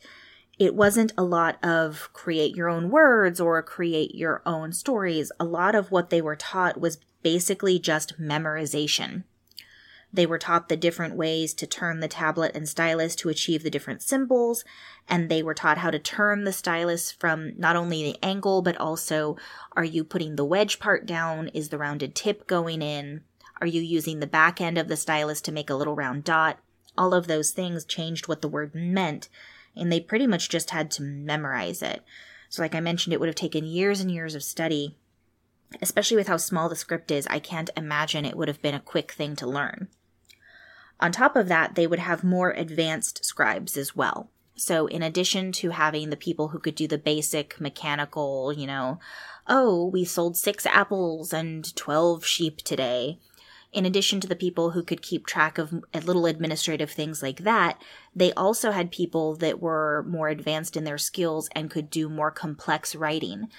it 0.59 0.75
wasn't 0.75 1.13
a 1.17 1.23
lot 1.23 1.57
of 1.63 2.09
create 2.11 2.55
your 2.55 2.67
own 2.67 2.89
words 2.89 3.39
or 3.39 3.61
create 3.63 4.13
your 4.13 4.41
own 4.45 4.73
stories. 4.73 5.31
A 5.39 5.45
lot 5.45 5.73
of 5.73 5.91
what 5.91 6.09
they 6.09 6.21
were 6.21 6.35
taught 6.35 6.79
was 6.79 6.97
basically 7.23 7.79
just 7.79 8.19
memorization. 8.19 9.23
They 10.11 10.25
were 10.25 10.39
taught 10.39 10.69
the 10.69 10.75
different 10.75 11.15
ways 11.15 11.53
to 11.53 11.67
turn 11.67 11.99
the 11.99 12.07
tablet 12.07 12.53
and 12.55 12.67
stylus 12.67 13.15
to 13.17 13.29
achieve 13.29 13.61
the 13.61 13.69
different 13.69 14.01
symbols, 14.01 14.65
and 15.07 15.29
they 15.29 15.43
were 15.43 15.53
taught 15.53 15.77
how 15.77 15.91
to 15.91 15.99
turn 15.99 16.43
the 16.43 16.51
stylus 16.51 17.11
from 17.11 17.53
not 17.57 17.75
only 17.75 18.03
the 18.03 18.17
angle, 18.23 18.61
but 18.61 18.77
also 18.77 19.37
are 19.73 19.83
you 19.83 20.03
putting 20.03 20.35
the 20.35 20.45
wedge 20.45 20.79
part 20.79 21.05
down? 21.05 21.49
Is 21.49 21.69
the 21.69 21.77
rounded 21.77 22.15
tip 22.15 22.47
going 22.47 22.81
in? 22.81 23.21
Are 23.61 23.67
you 23.67 23.81
using 23.81 24.19
the 24.19 24.27
back 24.27 24.61
end 24.61 24.77
of 24.77 24.87
the 24.87 24.95
stylus 24.95 25.41
to 25.41 25.51
make 25.51 25.69
a 25.69 25.75
little 25.75 25.95
round 25.95 26.23
dot? 26.23 26.59
All 26.97 27.13
of 27.13 27.27
those 27.27 27.51
things 27.51 27.85
changed 27.85 28.27
what 28.27 28.41
the 28.41 28.47
word 28.47 28.73
meant, 28.73 29.29
and 29.75 29.91
they 29.91 29.99
pretty 29.99 30.27
much 30.27 30.49
just 30.49 30.69
had 30.69 30.89
to 30.91 31.03
memorize 31.03 31.81
it. 31.81 32.03
So, 32.49 32.61
like 32.61 32.73
I 32.73 32.79
mentioned, 32.79 33.13
it 33.13 33.19
would 33.19 33.29
have 33.29 33.35
taken 33.35 33.65
years 33.65 33.99
and 33.99 34.09
years 34.09 34.33
of 34.33 34.43
study. 34.43 34.95
Especially 35.81 36.17
with 36.17 36.27
how 36.27 36.37
small 36.37 36.67
the 36.67 36.75
script 36.75 37.11
is, 37.11 37.27
I 37.27 37.39
can't 37.39 37.69
imagine 37.77 38.25
it 38.25 38.35
would 38.35 38.47
have 38.47 38.61
been 38.61 38.73
a 38.73 38.79
quick 38.79 39.11
thing 39.11 39.35
to 39.35 39.47
learn. 39.47 39.87
On 40.99 41.11
top 41.11 41.35
of 41.35 41.47
that, 41.47 41.75
they 41.75 41.87
would 41.87 41.99
have 41.99 42.23
more 42.23 42.51
advanced 42.51 43.23
scribes 43.23 43.77
as 43.77 43.95
well. 43.95 44.29
So, 44.55 44.87
in 44.87 45.01
addition 45.01 45.53
to 45.53 45.69
having 45.69 46.09
the 46.09 46.17
people 46.17 46.49
who 46.49 46.59
could 46.59 46.75
do 46.75 46.87
the 46.87 46.97
basic 46.97 47.61
mechanical, 47.61 48.51
you 48.51 48.67
know, 48.67 48.99
oh, 49.47 49.85
we 49.85 50.03
sold 50.03 50.35
six 50.35 50.65
apples 50.65 51.31
and 51.31 51.73
12 51.75 52.25
sheep 52.25 52.57
today, 52.57 53.19
in 53.71 53.85
addition 53.85 54.19
to 54.19 54.27
the 54.27 54.35
people 54.35 54.71
who 54.71 54.83
could 54.83 55.01
keep 55.01 55.25
track 55.25 55.57
of 55.57 55.73
uh, 55.73 55.99
little 56.03 56.25
administrative 56.25 56.91
things 56.91 57.21
like 57.21 57.39
that, 57.39 57.81
they 58.15 58.33
also 58.33 58.71
had 58.71 58.91
people 58.91 59.35
that 59.35 59.59
were 59.59 60.05
more 60.07 60.29
advanced 60.29 60.75
in 60.75 60.83
their 60.83 60.97
skills 60.97 61.49
and 61.53 61.69
could 61.69 61.89
do 61.89 62.09
more 62.09 62.31
complex 62.31 62.95
writing. 62.95 63.49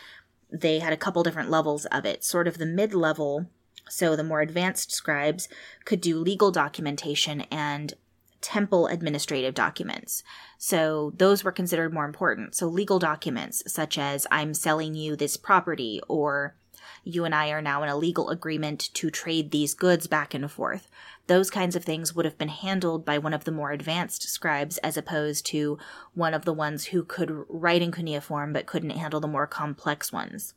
They 0.50 0.80
had 0.80 0.92
a 0.92 0.96
couple 0.96 1.22
different 1.22 1.50
levels 1.50 1.86
of 1.86 2.04
it. 2.04 2.24
Sort 2.24 2.48
of 2.48 2.58
the 2.58 2.66
mid 2.66 2.92
level 2.92 3.46
so 3.90 4.14
the 4.14 4.24
more 4.24 4.40
advanced 4.40 4.92
scribes 4.92 5.48
could 5.84 6.00
do 6.00 6.18
legal 6.18 6.50
documentation 6.50 7.42
and 7.50 7.94
temple 8.40 8.86
administrative 8.86 9.52
documents. 9.52 10.22
So 10.56 11.12
those 11.16 11.44
were 11.44 11.52
considered 11.52 11.92
more 11.92 12.04
important. 12.04 12.54
So 12.54 12.66
legal 12.66 12.98
documents 12.98 13.62
such 13.66 13.98
as 13.98 14.26
I'm 14.30 14.54
selling 14.54 14.94
you 14.94 15.16
this 15.16 15.36
property 15.36 16.00
or 16.08 16.54
you 17.04 17.24
and 17.24 17.34
I 17.34 17.50
are 17.50 17.62
now 17.62 17.82
in 17.82 17.88
a 17.88 17.96
legal 17.96 18.30
agreement 18.30 18.90
to 18.94 19.10
trade 19.10 19.50
these 19.50 19.74
goods 19.74 20.06
back 20.06 20.34
and 20.34 20.50
forth. 20.50 20.88
Those 21.26 21.50
kinds 21.50 21.76
of 21.76 21.84
things 21.84 22.14
would 22.14 22.24
have 22.24 22.38
been 22.38 22.48
handled 22.48 23.04
by 23.04 23.18
one 23.18 23.34
of 23.34 23.44
the 23.44 23.52
more 23.52 23.70
advanced 23.70 24.28
scribes 24.28 24.78
as 24.78 24.96
opposed 24.96 25.46
to 25.46 25.78
one 26.14 26.34
of 26.34 26.44
the 26.44 26.52
ones 26.52 26.86
who 26.86 27.04
could 27.04 27.44
write 27.48 27.82
in 27.82 27.92
cuneiform 27.92 28.52
but 28.52 28.66
couldn't 28.66 28.90
handle 28.90 29.20
the 29.20 29.28
more 29.28 29.46
complex 29.46 30.12
ones. 30.12 30.54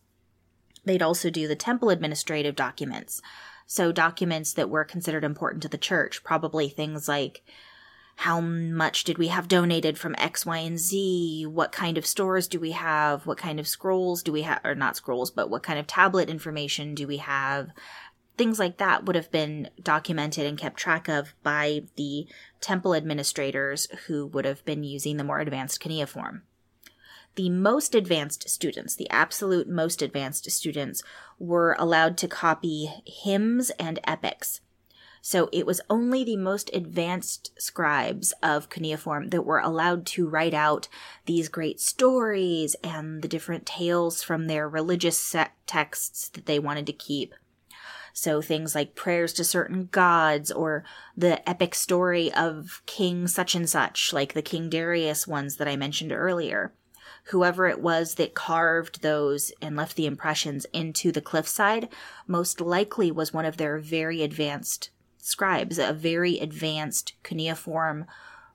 They'd 0.85 1.01
also 1.01 1.29
do 1.29 1.47
the 1.47 1.55
temple 1.55 1.89
administrative 1.89 2.55
documents. 2.55 3.21
So, 3.65 3.91
documents 3.91 4.53
that 4.53 4.69
were 4.69 4.83
considered 4.83 5.23
important 5.23 5.63
to 5.63 5.69
the 5.69 5.77
church, 5.77 6.23
probably 6.23 6.67
things 6.67 7.07
like 7.07 7.43
how 8.15 8.39
much 8.39 9.03
did 9.03 9.17
we 9.17 9.27
have 9.27 9.47
donated 9.47 9.97
from 9.97 10.15
X, 10.17 10.45
Y, 10.45 10.57
and 10.57 10.79
Z? 10.79 11.45
What 11.47 11.71
kind 11.71 11.97
of 11.97 12.05
stores 12.05 12.47
do 12.47 12.59
we 12.59 12.71
have? 12.71 13.25
What 13.25 13.37
kind 13.37 13.59
of 13.59 13.67
scrolls 13.67 14.23
do 14.23 14.31
we 14.31 14.43
have? 14.43 14.61
Or 14.63 14.75
not 14.75 14.95
scrolls, 14.95 15.31
but 15.31 15.49
what 15.49 15.63
kind 15.63 15.79
of 15.79 15.87
tablet 15.87 16.29
information 16.29 16.95
do 16.95 17.07
we 17.07 17.17
have? 17.17 17.69
Things 18.37 18.59
like 18.59 18.77
that 18.77 19.05
would 19.05 19.15
have 19.15 19.31
been 19.31 19.69
documented 19.81 20.45
and 20.45 20.57
kept 20.57 20.77
track 20.77 21.07
of 21.07 21.33
by 21.43 21.83
the 21.97 22.27
temple 22.61 22.95
administrators 22.95 23.87
who 24.07 24.25
would 24.27 24.45
have 24.45 24.63
been 24.65 24.83
using 24.83 25.17
the 25.17 25.23
more 25.23 25.39
advanced 25.39 25.79
cuneiform 25.79 26.43
the 27.35 27.49
most 27.49 27.95
advanced 27.95 28.47
students, 28.49 28.95
the 28.95 29.09
absolute 29.09 29.67
most 29.67 30.01
advanced 30.01 30.49
students, 30.51 31.03
were 31.39 31.75
allowed 31.79 32.17
to 32.17 32.27
copy 32.27 32.89
hymns 33.05 33.71
and 33.71 33.99
epics. 34.03 34.61
So 35.25 35.47
it 35.53 35.65
was 35.65 35.79
only 35.89 36.25
the 36.25 36.35
most 36.35 36.69
advanced 36.73 37.53
scribes 37.57 38.33
of 38.43 38.69
cuneiform 38.69 39.29
that 39.29 39.45
were 39.45 39.59
allowed 39.59 40.05
to 40.07 40.27
write 40.27 40.53
out 40.53 40.89
these 41.27 41.47
great 41.47 41.79
stories 41.79 42.75
and 42.83 43.21
the 43.21 43.29
different 43.29 43.65
tales 43.65 44.21
from 44.21 44.47
their 44.47 44.67
religious 44.67 45.33
texts 45.65 46.27
that 46.27 46.45
they 46.45 46.59
wanted 46.59 46.85
to 46.87 46.93
keep. 46.93 47.35
So 48.11 48.41
things 48.41 48.75
like 48.75 48.95
prayers 48.95 49.31
to 49.35 49.45
certain 49.45 49.87
gods 49.93 50.51
or 50.51 50.83
the 51.15 51.47
epic 51.49 51.73
story 51.73 52.29
of 52.33 52.81
King 52.85 53.25
such 53.29 53.55
and 53.55 53.69
such, 53.69 54.11
like 54.11 54.33
the 54.33 54.41
King 54.41 54.69
Darius 54.69 55.25
ones 55.25 55.55
that 55.55 55.69
I 55.69 55.77
mentioned 55.77 56.11
earlier 56.11 56.73
whoever 57.27 57.67
it 57.67 57.79
was 57.79 58.15
that 58.15 58.33
carved 58.33 59.01
those 59.01 59.53
and 59.61 59.77
left 59.77 59.95
the 59.95 60.05
impressions 60.05 60.65
into 60.73 61.09
the 61.09 61.21
cliffside 61.21 61.87
most 62.27 62.59
likely 62.59 63.11
was 63.11 63.31
one 63.31 63.45
of 63.45 63.55
their 63.55 63.79
very 63.79 64.21
advanced 64.21 64.89
scribes, 65.25 65.79
a 65.79 65.93
very 65.93 66.39
advanced 66.39 67.13
cuneiform 67.23 68.05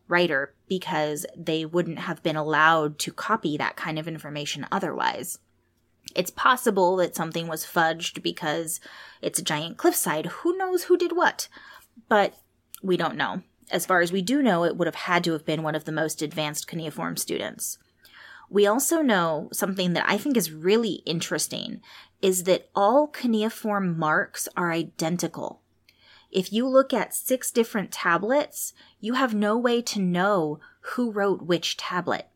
writer, 0.06 0.54
because 0.68 1.26
they 1.36 1.64
wouldn't 1.64 1.98
have 1.98 2.22
been 2.22 2.36
allowed 2.36 2.98
to 2.98 3.12
copy 3.12 3.56
that 3.56 3.76
kind 3.76 3.98
of 3.98 4.08
information 4.08 4.66
otherwise. 4.72 5.38
It's 6.14 6.30
possible 6.30 6.96
that 6.96 7.14
something 7.14 7.48
was 7.48 7.66
fudged 7.66 8.22
because 8.22 8.80
it's 9.20 9.38
a 9.38 9.44
giant 9.44 9.76
cliffside. 9.76 10.26
Who 10.26 10.56
knows 10.56 10.84
who 10.84 10.96
did 10.96 11.14
what? 11.14 11.48
But 12.08 12.34
we 12.82 12.96
don't 12.96 13.16
know. 13.16 13.42
As 13.70 13.84
far 13.84 14.00
as 14.00 14.12
we 14.12 14.22
do 14.22 14.42
know, 14.42 14.64
it 14.64 14.76
would 14.76 14.86
have 14.86 14.94
had 14.94 15.22
to 15.24 15.32
have 15.32 15.44
been 15.44 15.62
one 15.62 15.74
of 15.74 15.84
the 15.84 15.92
most 15.92 16.22
advanced 16.22 16.66
cuneiform 16.66 17.18
students. 17.18 17.78
We 18.48 18.66
also 18.66 19.02
know 19.02 19.50
something 19.52 19.92
that 19.92 20.08
I 20.08 20.16
think 20.16 20.36
is 20.36 20.50
really 20.50 21.02
interesting 21.04 21.82
is 22.22 22.44
that 22.44 22.70
all 22.74 23.06
cuneiform 23.06 23.98
marks 23.98 24.48
are 24.56 24.72
identical. 24.72 25.60
If 26.30 26.52
you 26.52 26.68
look 26.68 26.92
at 26.92 27.14
six 27.14 27.50
different 27.50 27.90
tablets, 27.90 28.74
you 29.00 29.14
have 29.14 29.34
no 29.34 29.56
way 29.56 29.80
to 29.82 30.00
know 30.00 30.60
who 30.80 31.10
wrote 31.10 31.42
which 31.42 31.76
tablet. 31.76 32.28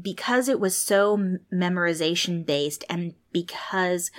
Because 0.00 0.48
it 0.48 0.58
was 0.58 0.76
so 0.76 1.38
memorization 1.52 2.44
based 2.46 2.84
and 2.88 3.14
because 3.30 4.10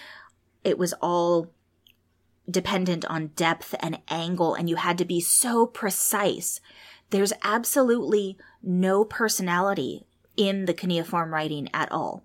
it 0.63 0.77
was 0.77 0.93
all 1.01 1.51
dependent 2.49 3.05
on 3.05 3.27
depth 3.27 3.73
and 3.79 3.99
angle 4.09 4.53
and 4.53 4.69
you 4.69 4.75
had 4.75 4.97
to 4.99 5.05
be 5.05 5.19
so 5.19 5.65
precise, 5.65 6.61
there's 7.09 7.33
absolutely 7.43 8.37
no 8.61 9.03
personality 9.03 10.05
in 10.35 10.65
the 10.65 10.73
cuneiform 10.73 11.33
writing 11.33 11.69
at 11.73 11.91
all. 11.91 12.23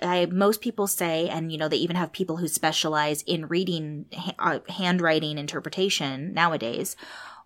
I, 0.00 0.26
most 0.26 0.60
people 0.60 0.86
say, 0.86 1.28
and 1.28 1.50
you 1.50 1.58
know, 1.58 1.68
they 1.68 1.76
even 1.76 1.96
have 1.96 2.12
people 2.12 2.36
who 2.36 2.48
specialize 2.48 3.22
in 3.22 3.48
reading 3.48 4.06
uh, 4.38 4.60
handwriting 4.68 5.38
interpretation 5.38 6.32
nowadays. 6.32 6.96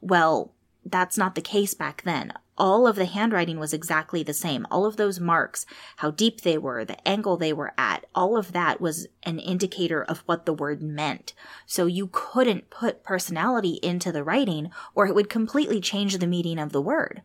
Well, 0.00 0.52
that's 0.84 1.16
not 1.16 1.34
the 1.34 1.40
case 1.40 1.74
back 1.74 2.02
then. 2.02 2.32
All 2.58 2.86
of 2.86 2.96
the 2.96 3.06
handwriting 3.06 3.58
was 3.58 3.72
exactly 3.72 4.22
the 4.22 4.34
same. 4.34 4.66
All 4.70 4.84
of 4.84 4.96
those 4.96 5.18
marks, 5.18 5.64
how 5.96 6.10
deep 6.10 6.42
they 6.42 6.58
were, 6.58 6.84
the 6.84 7.08
angle 7.08 7.36
they 7.36 7.52
were 7.52 7.72
at, 7.78 8.04
all 8.14 8.36
of 8.36 8.52
that 8.52 8.80
was 8.80 9.06
an 9.22 9.38
indicator 9.38 10.02
of 10.02 10.18
what 10.26 10.44
the 10.44 10.52
word 10.52 10.82
meant. 10.82 11.32
So 11.66 11.86
you 11.86 12.10
couldn't 12.12 12.68
put 12.68 13.04
personality 13.04 13.78
into 13.82 14.12
the 14.12 14.24
writing 14.24 14.70
or 14.94 15.06
it 15.06 15.14
would 15.14 15.30
completely 15.30 15.80
change 15.80 16.18
the 16.18 16.26
meaning 16.26 16.58
of 16.58 16.72
the 16.72 16.82
word 16.82 17.22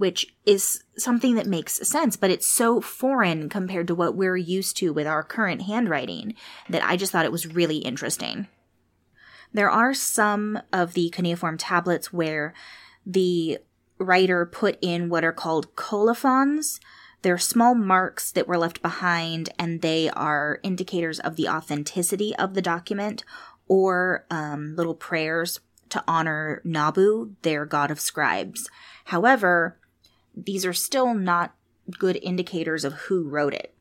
which 0.00 0.34
is 0.46 0.82
something 0.96 1.34
that 1.34 1.46
makes 1.46 1.86
sense, 1.86 2.16
but 2.16 2.30
it's 2.30 2.48
so 2.48 2.80
foreign 2.80 3.50
compared 3.50 3.86
to 3.86 3.94
what 3.94 4.16
we're 4.16 4.34
used 4.34 4.78
to 4.78 4.94
with 4.94 5.06
our 5.06 5.22
current 5.22 5.60
handwriting 5.60 6.34
that 6.70 6.82
I 6.82 6.96
just 6.96 7.12
thought 7.12 7.26
it 7.26 7.32
was 7.32 7.46
really 7.46 7.76
interesting. 7.76 8.48
There 9.52 9.68
are 9.68 9.92
some 9.92 10.58
of 10.72 10.94
the 10.94 11.10
cuneiform 11.10 11.58
tablets 11.58 12.10
where 12.14 12.54
the 13.04 13.58
writer 13.98 14.46
put 14.46 14.78
in 14.80 15.10
what 15.10 15.22
are 15.22 15.34
called 15.34 15.76
colophons. 15.76 16.80
They're 17.20 17.36
small 17.36 17.74
marks 17.74 18.32
that 18.32 18.48
were 18.48 18.56
left 18.56 18.80
behind, 18.80 19.50
and 19.58 19.82
they 19.82 20.08
are 20.08 20.60
indicators 20.62 21.20
of 21.20 21.36
the 21.36 21.46
authenticity 21.46 22.34
of 22.36 22.54
the 22.54 22.62
document 22.62 23.22
or 23.68 24.24
um, 24.30 24.76
little 24.76 24.94
prayers 24.94 25.60
to 25.90 26.02
honor 26.08 26.62
Nabu, 26.64 27.34
their 27.42 27.66
god 27.66 27.90
of 27.90 28.00
scribes. 28.00 28.70
However, 29.06 29.79
these 30.44 30.64
are 30.64 30.72
still 30.72 31.14
not 31.14 31.54
good 31.98 32.18
indicators 32.22 32.84
of 32.84 32.92
who 32.94 33.28
wrote 33.28 33.54
it. 33.54 33.74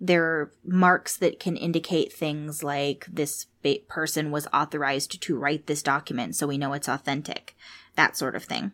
They're 0.00 0.50
marks 0.64 1.16
that 1.18 1.38
can 1.38 1.56
indicate 1.56 2.12
things 2.12 2.62
like 2.62 3.06
this 3.10 3.46
person 3.88 4.30
was 4.30 4.46
authorized 4.52 5.20
to 5.20 5.38
write 5.38 5.66
this 5.66 5.82
document, 5.82 6.36
so 6.36 6.46
we 6.46 6.56
know 6.56 6.72
it's 6.72 6.88
authentic, 6.88 7.54
that 7.96 8.16
sort 8.16 8.34
of 8.34 8.44
thing. 8.44 8.72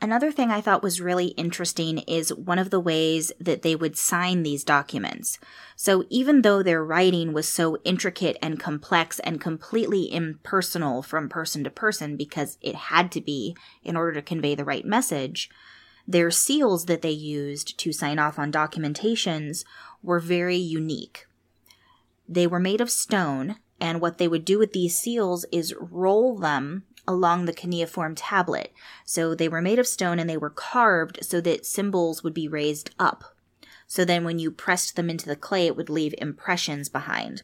Another 0.00 0.32
thing 0.32 0.50
I 0.50 0.60
thought 0.60 0.82
was 0.82 1.00
really 1.00 1.26
interesting 1.26 1.98
is 1.98 2.34
one 2.34 2.58
of 2.58 2.70
the 2.70 2.80
ways 2.80 3.30
that 3.38 3.62
they 3.62 3.76
would 3.76 3.96
sign 3.96 4.42
these 4.42 4.64
documents. 4.64 5.38
So 5.76 6.06
even 6.10 6.42
though 6.42 6.60
their 6.60 6.84
writing 6.84 7.32
was 7.32 7.46
so 7.46 7.76
intricate 7.84 8.36
and 8.42 8.58
complex 8.58 9.20
and 9.20 9.40
completely 9.40 10.12
impersonal 10.12 11.02
from 11.02 11.28
person 11.28 11.62
to 11.62 11.70
person 11.70 12.16
because 12.16 12.58
it 12.60 12.74
had 12.74 13.12
to 13.12 13.20
be 13.20 13.56
in 13.84 13.96
order 13.96 14.14
to 14.14 14.22
convey 14.22 14.56
the 14.56 14.64
right 14.64 14.84
message, 14.84 15.48
their 16.06 16.30
seals 16.30 16.86
that 16.86 17.02
they 17.02 17.10
used 17.10 17.78
to 17.78 17.92
sign 17.92 18.18
off 18.18 18.38
on 18.38 18.52
documentations 18.52 19.64
were 20.02 20.20
very 20.20 20.56
unique. 20.56 21.26
They 22.28 22.46
were 22.46 22.60
made 22.60 22.80
of 22.80 22.90
stone, 22.90 23.56
and 23.80 24.00
what 24.00 24.18
they 24.18 24.28
would 24.28 24.44
do 24.44 24.58
with 24.58 24.72
these 24.72 24.98
seals 24.98 25.44
is 25.52 25.74
roll 25.78 26.36
them 26.36 26.84
along 27.06 27.44
the 27.44 27.52
cuneiform 27.52 28.14
tablet. 28.14 28.72
So 29.04 29.34
they 29.34 29.48
were 29.48 29.60
made 29.60 29.78
of 29.78 29.86
stone 29.86 30.18
and 30.18 30.30
they 30.30 30.36
were 30.36 30.50
carved 30.50 31.18
so 31.22 31.40
that 31.40 31.66
symbols 31.66 32.22
would 32.22 32.34
be 32.34 32.46
raised 32.46 32.90
up. 32.98 33.24
So 33.86 34.04
then 34.04 34.24
when 34.24 34.38
you 34.38 34.50
pressed 34.50 34.96
them 34.96 35.10
into 35.10 35.26
the 35.26 35.36
clay, 35.36 35.66
it 35.66 35.76
would 35.76 35.90
leave 35.90 36.14
impressions 36.18 36.88
behind. 36.88 37.42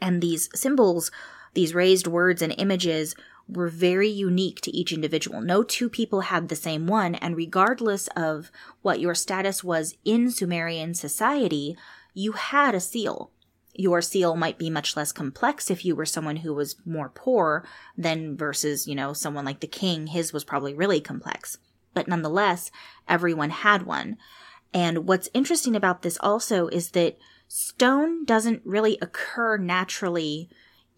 And 0.00 0.20
these 0.20 0.48
symbols, 0.54 1.10
these 1.54 1.74
raised 1.74 2.06
words 2.06 2.42
and 2.42 2.54
images, 2.58 3.14
were 3.48 3.68
very 3.68 4.08
unique 4.08 4.60
to 4.62 4.74
each 4.76 4.92
individual. 4.92 5.40
No 5.40 5.62
two 5.62 5.88
people 5.88 6.22
had 6.22 6.48
the 6.48 6.56
same 6.56 6.86
one, 6.86 7.14
and 7.14 7.36
regardless 7.36 8.08
of 8.16 8.50
what 8.82 9.00
your 9.00 9.14
status 9.14 9.62
was 9.62 9.96
in 10.04 10.30
Sumerian 10.30 10.94
society, 10.94 11.76
you 12.12 12.32
had 12.32 12.74
a 12.74 12.80
seal 12.80 13.30
your 13.78 14.00
seal 14.00 14.36
might 14.36 14.58
be 14.58 14.70
much 14.70 14.96
less 14.96 15.12
complex 15.12 15.70
if 15.70 15.84
you 15.84 15.94
were 15.94 16.06
someone 16.06 16.36
who 16.36 16.54
was 16.54 16.76
more 16.86 17.10
poor 17.10 17.64
than 17.96 18.36
versus, 18.36 18.88
you 18.88 18.94
know, 18.94 19.12
someone 19.12 19.44
like 19.44 19.60
the 19.60 19.66
king. 19.66 20.08
His 20.08 20.32
was 20.32 20.44
probably 20.44 20.74
really 20.74 21.00
complex. 21.00 21.58
But 21.92 22.08
nonetheless, 22.08 22.70
everyone 23.06 23.50
had 23.50 23.84
one. 23.84 24.16
And 24.72 25.06
what's 25.06 25.28
interesting 25.34 25.76
about 25.76 26.02
this 26.02 26.18
also 26.20 26.68
is 26.68 26.90
that 26.90 27.18
stone 27.48 28.24
doesn't 28.24 28.62
really 28.64 28.98
occur 29.00 29.58
naturally 29.58 30.48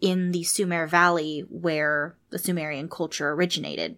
in 0.01 0.31
the 0.31 0.43
Sumer 0.43 0.87
Valley 0.87 1.41
where 1.49 2.15
the 2.29 2.39
Sumerian 2.39 2.89
culture 2.89 3.31
originated. 3.31 3.97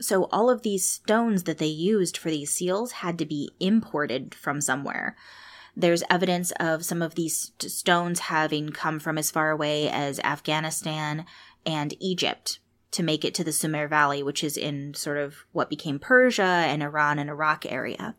So 0.00 0.24
all 0.24 0.48
of 0.48 0.62
these 0.62 0.86
stones 0.86 1.44
that 1.44 1.58
they 1.58 1.66
used 1.66 2.16
for 2.16 2.30
these 2.30 2.50
seals 2.50 2.92
had 2.92 3.18
to 3.18 3.26
be 3.26 3.50
imported 3.58 4.34
from 4.34 4.60
somewhere. 4.60 5.16
There's 5.76 6.04
evidence 6.10 6.52
of 6.60 6.84
some 6.84 7.02
of 7.02 7.14
these 7.14 7.52
stones 7.58 8.20
having 8.20 8.70
come 8.70 8.98
from 8.98 9.18
as 9.18 9.30
far 9.30 9.50
away 9.50 9.88
as 9.88 10.20
Afghanistan 10.20 11.24
and 11.66 11.94
Egypt 12.00 12.58
to 12.90 13.02
make 13.02 13.24
it 13.24 13.34
to 13.34 13.44
the 13.44 13.52
Sumer 13.52 13.86
Valley, 13.86 14.22
which 14.22 14.42
is 14.42 14.56
in 14.56 14.94
sort 14.94 15.18
of 15.18 15.44
what 15.52 15.70
became 15.70 15.98
Persia 15.98 16.42
and 16.42 16.82
Iran 16.82 17.18
and 17.18 17.28
Iraq 17.28 17.66
area. 17.66 18.14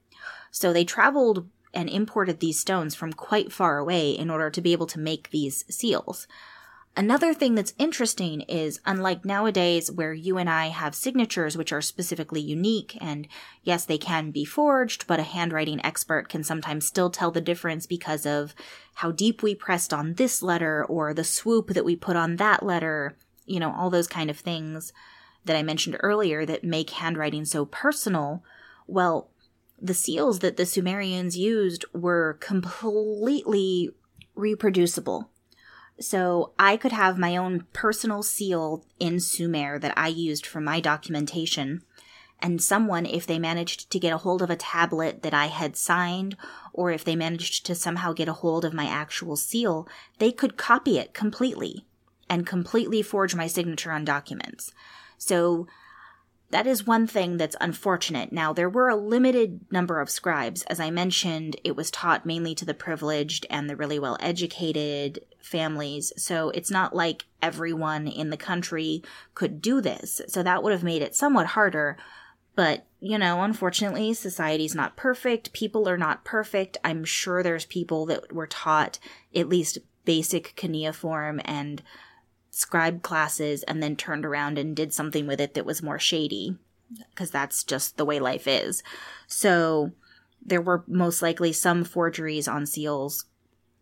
So 0.51 0.71
they 0.71 0.85
traveled 0.85 1.47
and 1.73 1.89
imported 1.89 2.39
these 2.39 2.59
stones 2.59 2.95
from 2.95 3.13
quite 3.13 3.51
far 3.51 3.77
away 3.77 4.11
in 4.11 4.29
order 4.29 4.49
to 4.49 4.61
be 4.61 4.73
able 4.73 4.87
to 4.87 4.99
make 4.99 5.29
these 5.29 5.65
seals. 5.69 6.27
Another 6.97 7.33
thing 7.33 7.55
that's 7.55 7.73
interesting 7.77 8.41
is 8.41 8.81
unlike 8.85 9.23
nowadays 9.23 9.89
where 9.89 10.13
you 10.13 10.37
and 10.37 10.49
I 10.49 10.67
have 10.67 10.93
signatures 10.93 11.55
which 11.55 11.71
are 11.71 11.81
specifically 11.81 12.41
unique 12.41 12.97
and 12.99 13.27
yes, 13.63 13.85
they 13.85 13.97
can 13.97 14.31
be 14.31 14.43
forged, 14.43 15.07
but 15.07 15.19
a 15.19 15.23
handwriting 15.23 15.83
expert 15.85 16.27
can 16.27 16.43
sometimes 16.43 16.85
still 16.85 17.09
tell 17.09 17.31
the 17.31 17.41
difference 17.41 17.85
because 17.85 18.25
of 18.25 18.53
how 18.95 19.11
deep 19.11 19.41
we 19.41 19.55
pressed 19.55 19.93
on 19.93 20.15
this 20.15 20.43
letter 20.43 20.83
or 20.83 21.13
the 21.13 21.23
swoop 21.23 21.67
that 21.69 21.85
we 21.85 21.95
put 21.95 22.17
on 22.17 22.35
that 22.35 22.63
letter, 22.63 23.15
you 23.45 23.59
know, 23.59 23.73
all 23.73 23.89
those 23.89 24.07
kind 24.07 24.29
of 24.29 24.37
things 24.37 24.91
that 25.45 25.55
I 25.55 25.63
mentioned 25.63 25.97
earlier 26.01 26.45
that 26.45 26.65
make 26.65 26.89
handwriting 26.89 27.45
so 27.45 27.65
personal. 27.65 28.43
Well, 28.87 29.29
the 29.81 29.93
seals 29.93 30.39
that 30.39 30.57
the 30.57 30.65
Sumerians 30.65 31.37
used 31.37 31.85
were 31.93 32.37
completely 32.41 33.91
reproducible 34.35 35.29
so 35.99 36.53
I 36.57 36.77
could 36.77 36.91
have 36.91 37.17
my 37.17 37.35
own 37.35 37.65
personal 37.73 38.23
seal 38.23 38.85
in 38.99 39.19
Sumer 39.19 39.79
that 39.79 39.93
I 39.97 40.07
used 40.07 40.45
for 40.45 40.61
my 40.61 40.79
documentation. 40.79 41.81
And 42.41 42.61
someone, 42.61 43.05
if 43.05 43.27
they 43.27 43.37
managed 43.37 43.89
to 43.91 43.99
get 43.99 44.13
a 44.13 44.17
hold 44.17 44.41
of 44.41 44.49
a 44.49 44.55
tablet 44.55 45.23
that 45.23 45.33
I 45.33 45.47
had 45.47 45.75
signed, 45.75 46.37
or 46.71 46.89
if 46.91 47.03
they 47.03 47.15
managed 47.15 47.65
to 47.65 47.75
somehow 47.75 48.13
get 48.13 48.29
a 48.29 48.33
hold 48.33 48.63
of 48.63 48.73
my 48.73 48.85
actual 48.85 49.35
seal, 49.35 49.87
they 50.19 50.31
could 50.31 50.55
copy 50.55 50.97
it 50.97 51.13
completely 51.13 51.85
and 52.29 52.47
completely 52.47 53.01
forge 53.01 53.35
my 53.35 53.47
signature 53.47 53.91
on 53.91 54.05
documents. 54.05 54.71
So 55.17 55.67
that 56.51 56.65
is 56.65 56.87
one 56.87 57.05
thing 57.05 57.37
that's 57.37 57.55
unfortunate. 57.61 58.31
Now, 58.31 58.53
there 58.53 58.69
were 58.69 58.89
a 58.89 58.95
limited 58.95 59.59
number 59.71 59.99
of 59.99 60.09
scribes. 60.09 60.63
As 60.63 60.79
I 60.79 60.89
mentioned, 60.89 61.55
it 61.63 61.75
was 61.75 61.91
taught 61.91 62.25
mainly 62.25 62.55
to 62.55 62.65
the 62.65 62.73
privileged 62.73 63.45
and 63.49 63.69
the 63.69 63.75
really 63.75 63.99
well 63.99 64.17
educated 64.19 65.19
families. 65.39 66.11
So 66.17 66.49
it's 66.49 66.71
not 66.71 66.95
like 66.95 67.25
everyone 67.41 68.07
in 68.07 68.31
the 68.31 68.37
country 68.37 69.03
could 69.35 69.61
do 69.61 69.79
this. 69.79 70.21
So 70.27 70.41
that 70.41 70.63
would 70.63 70.71
have 70.71 70.83
made 70.83 71.01
it 71.01 71.15
somewhat 71.15 71.47
harder. 71.47 71.97
But, 72.55 72.85
you 72.99 73.17
know, 73.17 73.43
unfortunately, 73.43 74.13
society's 74.13 74.75
not 74.75 74.97
perfect. 74.97 75.53
People 75.53 75.87
are 75.87 75.97
not 75.97 76.25
perfect. 76.25 76.77
I'm 76.83 77.05
sure 77.05 77.41
there's 77.41 77.65
people 77.65 78.07
that 78.07 78.33
were 78.33 78.47
taught 78.47 78.99
at 79.35 79.47
least 79.47 79.77
basic 80.03 80.55
cuneiform 80.55 81.39
and 81.45 81.83
scribe 82.59 83.01
classes 83.01 83.63
and 83.63 83.81
then 83.81 83.95
turned 83.95 84.25
around 84.25 84.57
and 84.57 84.75
did 84.75 84.93
something 84.93 85.25
with 85.25 85.39
it 85.39 85.53
that 85.53 85.65
was 85.65 85.81
more 85.81 85.99
shady 85.99 86.57
because 87.09 87.31
that's 87.31 87.63
just 87.63 87.97
the 87.97 88.05
way 88.05 88.19
life 88.19 88.47
is. 88.47 88.83
So 89.27 89.91
there 90.43 90.61
were 90.61 90.83
most 90.87 91.21
likely 91.21 91.53
some 91.53 91.83
forgeries 91.83 92.47
on 92.47 92.65
seals. 92.65 93.25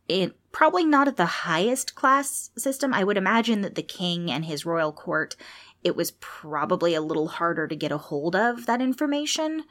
It 0.07 0.37
probably 0.51 0.85
not 0.85 1.07
at 1.07 1.17
the 1.17 1.25
highest 1.25 1.95
class 1.95 2.51
system. 2.57 2.93
I 2.93 3.03
would 3.03 3.17
imagine 3.17 3.61
that 3.61 3.75
the 3.75 3.83
king 3.83 4.31
and 4.31 4.45
his 4.45 4.65
royal 4.65 4.91
court, 4.91 5.35
it 5.83 5.95
was 5.95 6.11
probably 6.11 6.93
a 6.93 7.01
little 7.01 7.27
harder 7.27 7.67
to 7.67 7.75
get 7.75 7.91
a 7.91 7.97
hold 7.97 8.35
of 8.35 8.65
that 8.65 8.81
information. 8.81 9.63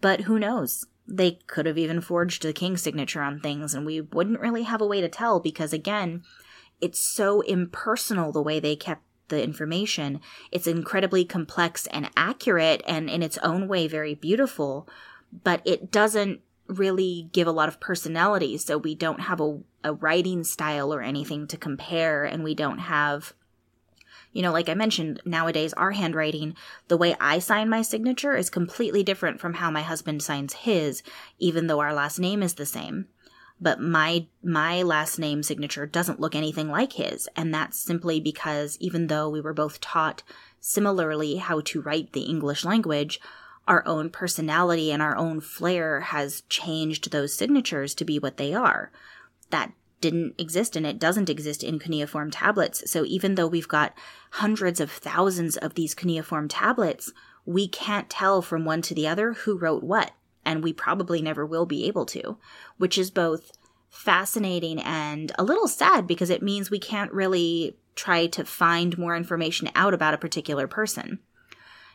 But 0.00 0.22
who 0.22 0.38
knows? 0.38 0.86
They 1.06 1.38
could 1.46 1.66
have 1.66 1.78
even 1.78 2.00
forged 2.00 2.42
the 2.42 2.52
king's 2.52 2.82
signature 2.82 3.22
on 3.22 3.40
things, 3.40 3.74
and 3.74 3.84
we 3.84 4.00
wouldn't 4.00 4.40
really 4.40 4.62
have 4.62 4.80
a 4.80 4.86
way 4.86 5.00
to 5.00 5.08
tell 5.08 5.40
because, 5.40 5.72
again, 5.72 6.22
it's 6.82 6.98
so 6.98 7.40
impersonal 7.42 8.32
the 8.32 8.42
way 8.42 8.60
they 8.60 8.76
kept 8.76 9.02
the 9.28 9.42
information. 9.42 10.20
It's 10.50 10.66
incredibly 10.66 11.24
complex 11.24 11.86
and 11.86 12.10
accurate 12.16 12.82
and 12.86 13.08
in 13.08 13.22
its 13.22 13.38
own 13.38 13.68
way 13.68 13.88
very 13.88 14.14
beautiful, 14.14 14.88
but 15.42 15.62
it 15.64 15.90
doesn't 15.90 16.40
really 16.66 17.30
give 17.32 17.46
a 17.46 17.52
lot 17.52 17.68
of 17.68 17.80
personality. 17.80 18.58
So 18.58 18.76
we 18.76 18.94
don't 18.94 19.20
have 19.20 19.40
a, 19.40 19.60
a 19.84 19.94
writing 19.94 20.44
style 20.44 20.92
or 20.92 21.00
anything 21.00 21.46
to 21.46 21.56
compare, 21.56 22.24
and 22.24 22.44
we 22.44 22.54
don't 22.54 22.78
have 22.78 23.32
you 24.34 24.40
know, 24.40 24.52
like 24.52 24.70
I 24.70 24.74
mentioned, 24.74 25.20
nowadays 25.26 25.74
our 25.74 25.90
handwriting, 25.90 26.56
the 26.88 26.96
way 26.96 27.14
I 27.20 27.38
sign 27.38 27.68
my 27.68 27.82
signature 27.82 28.34
is 28.34 28.48
completely 28.48 29.02
different 29.02 29.40
from 29.40 29.52
how 29.52 29.70
my 29.70 29.82
husband 29.82 30.22
signs 30.22 30.54
his, 30.54 31.02
even 31.38 31.66
though 31.66 31.80
our 31.80 31.92
last 31.92 32.18
name 32.18 32.42
is 32.42 32.54
the 32.54 32.64
same 32.64 33.08
but 33.62 33.80
my 33.80 34.26
my 34.42 34.82
last 34.82 35.18
name 35.18 35.42
signature 35.42 35.86
doesn't 35.86 36.20
look 36.20 36.34
anything 36.34 36.68
like 36.68 36.94
his. 36.94 37.28
And 37.36 37.54
that's 37.54 37.78
simply 37.78 38.20
because 38.20 38.76
even 38.80 39.06
though 39.06 39.28
we 39.30 39.40
were 39.40 39.54
both 39.54 39.80
taught 39.80 40.22
similarly 40.60 41.36
how 41.36 41.60
to 41.60 41.80
write 41.80 42.12
the 42.12 42.22
English 42.22 42.64
language 42.64 43.20
our 43.68 43.86
own 43.86 44.10
personality 44.10 44.90
and 44.90 45.00
our 45.00 45.16
own 45.16 45.40
flair 45.40 46.00
has 46.00 46.42
changed 46.48 47.12
those 47.12 47.32
signatures 47.32 47.94
to 47.94 48.04
be 48.04 48.18
what 48.18 48.36
they 48.36 48.52
are. 48.52 48.90
That 49.50 49.72
didn't 50.00 50.34
exist 50.36 50.74
and 50.74 50.84
it 50.84 50.98
doesn't 50.98 51.30
exist 51.30 51.62
in 51.62 51.78
cuneiform 51.78 52.32
tablets. 52.32 52.90
So 52.90 53.04
even 53.04 53.36
though 53.36 53.46
we've 53.46 53.68
got 53.68 53.94
hundreds 54.32 54.80
of 54.80 54.90
thousands 54.90 55.56
of 55.56 55.74
these 55.74 55.94
cuneiform 55.94 56.48
tablets 56.48 57.12
we 57.44 57.66
can't 57.68 58.08
tell 58.08 58.42
from 58.42 58.64
one 58.64 58.82
to 58.82 58.94
the 58.94 59.08
other 59.08 59.32
who 59.32 59.58
wrote 59.58 59.82
what 59.82 60.12
and 60.44 60.62
we 60.62 60.72
probably 60.72 61.22
never 61.22 61.46
will 61.46 61.66
be 61.66 61.86
able 61.86 62.06
to, 62.06 62.36
which 62.78 62.98
is 62.98 63.10
both 63.10 63.52
fascinating 63.90 64.80
and 64.80 65.32
a 65.38 65.44
little 65.44 65.68
sad 65.68 66.06
because 66.06 66.30
it 66.30 66.42
means 66.42 66.70
we 66.70 66.78
can't 66.78 67.12
really 67.12 67.76
try 67.94 68.26
to 68.26 68.44
find 68.44 68.96
more 68.96 69.14
information 69.14 69.70
out 69.74 69.94
about 69.94 70.14
a 70.14 70.18
particular 70.18 70.66
person. 70.66 71.18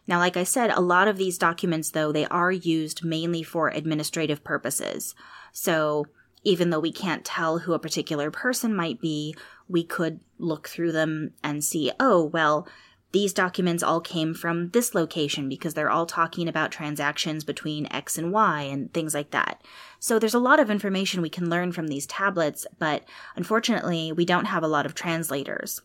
Now, 0.08 0.20
like 0.20 0.38
I 0.38 0.44
said, 0.44 0.70
a 0.70 0.80
lot 0.80 1.08
of 1.08 1.18
these 1.18 1.38
documents, 1.38 1.92
though, 1.92 2.12
they 2.12 2.26
are 2.28 2.52
used 2.52 3.04
mainly 3.04 3.44
for 3.44 3.68
administrative 3.68 4.44
purposes. 4.44 5.16
So 5.52 6.06
even 6.44 6.70
though 6.70 6.80
we 6.80 6.94
can't 6.94 7.26
tell 7.26 7.60
who 7.60 7.74
a 7.74 7.80
particular 7.80 8.32
person 8.32 8.74
might 8.74 9.02
be, 9.02 9.36
we 9.68 9.84
could 9.84 10.22
look 10.38 10.70
through 10.70 10.94
them 10.94 11.34
and 11.44 11.64
see, 11.64 11.92
oh, 12.00 12.24
well, 12.24 12.68
these 13.14 13.32
documents 13.34 13.84
all 13.84 14.02
came 14.02 14.34
from 14.34 14.70
this 14.72 14.94
location 14.94 15.48
because 15.48 15.74
they're 15.74 15.90
all 15.90 16.06
talking 16.06 16.48
about 16.48 16.72
transactions 16.72 17.44
between 17.46 17.88
X 17.92 18.18
and 18.18 18.32
Y 18.34 18.62
and 18.64 18.94
things 18.94 19.14
like 19.14 19.32
that. 19.32 19.62
So 20.00 20.20
there's 20.20 20.34
a 20.34 20.40
lot 20.40 20.60
of 20.60 20.70
information 20.70 21.22
we 21.22 21.30
can 21.30 21.50
learn 21.50 21.72
from 21.72 21.88
these 21.88 22.06
tablets, 22.06 22.68
but 22.80 23.06
unfortunately, 23.36 24.12
we 24.12 24.26
don't 24.26 24.46
have 24.46 24.62
a 24.62 24.68
lot 24.68 24.86
of 24.86 24.94
translators. 24.94 25.82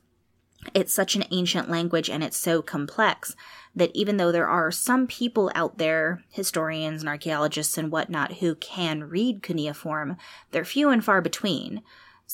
it's 0.75 0.95
such 0.95 1.17
an 1.17 1.25
ancient 1.31 1.69
language 1.69 2.09
and 2.09 2.23
it's 2.23 2.37
so 2.37 2.63
complex 2.63 3.35
that 3.75 3.91
even 3.95 4.17
though 4.17 4.33
there 4.33 4.49
are 4.49 4.71
some 4.71 5.07
people 5.07 5.51
out 5.55 5.79
there, 5.79 6.23
historians 6.31 7.03
and 7.03 7.09
archaeologists 7.09 7.79
and 7.79 7.91
whatnot, 7.91 8.35
who 8.35 8.55
can 8.57 9.05
read 9.05 9.43
cuneiform, 9.43 10.17
they're 10.51 10.65
few 10.65 10.91
and 10.91 11.05
far 11.05 11.21
between. 11.21 11.83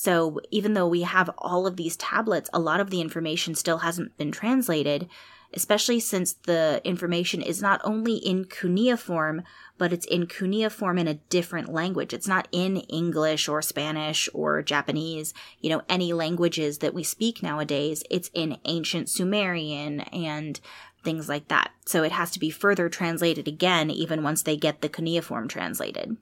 So 0.00 0.38
even 0.52 0.74
though 0.74 0.86
we 0.86 1.02
have 1.02 1.28
all 1.38 1.66
of 1.66 1.74
these 1.74 1.96
tablets, 1.96 2.48
a 2.52 2.60
lot 2.60 2.78
of 2.78 2.90
the 2.90 3.00
information 3.00 3.56
still 3.56 3.78
hasn't 3.78 4.16
been 4.16 4.30
translated, 4.30 5.08
especially 5.52 5.98
since 5.98 6.34
the 6.34 6.80
information 6.84 7.42
is 7.42 7.60
not 7.60 7.80
only 7.82 8.14
in 8.14 8.44
cuneiform, 8.44 9.42
but 9.76 9.92
it's 9.92 10.06
in 10.06 10.28
cuneiform 10.28 10.98
in 10.98 11.08
a 11.08 11.14
different 11.14 11.72
language. 11.72 12.14
It's 12.14 12.28
not 12.28 12.46
in 12.52 12.76
English 12.76 13.48
or 13.48 13.60
Spanish 13.60 14.28
or 14.32 14.62
Japanese, 14.62 15.34
you 15.60 15.68
know, 15.68 15.82
any 15.88 16.12
languages 16.12 16.78
that 16.78 16.94
we 16.94 17.02
speak 17.02 17.42
nowadays. 17.42 18.04
It's 18.08 18.30
in 18.32 18.58
ancient 18.66 19.08
Sumerian 19.08 20.02
and 20.12 20.60
things 21.02 21.28
like 21.28 21.48
that. 21.48 21.72
So 21.86 22.04
it 22.04 22.12
has 22.12 22.30
to 22.30 22.38
be 22.38 22.50
further 22.50 22.88
translated 22.88 23.48
again, 23.48 23.90
even 23.90 24.22
once 24.22 24.44
they 24.44 24.56
get 24.56 24.80
the 24.80 24.88
cuneiform 24.88 25.48
translated. 25.48 26.18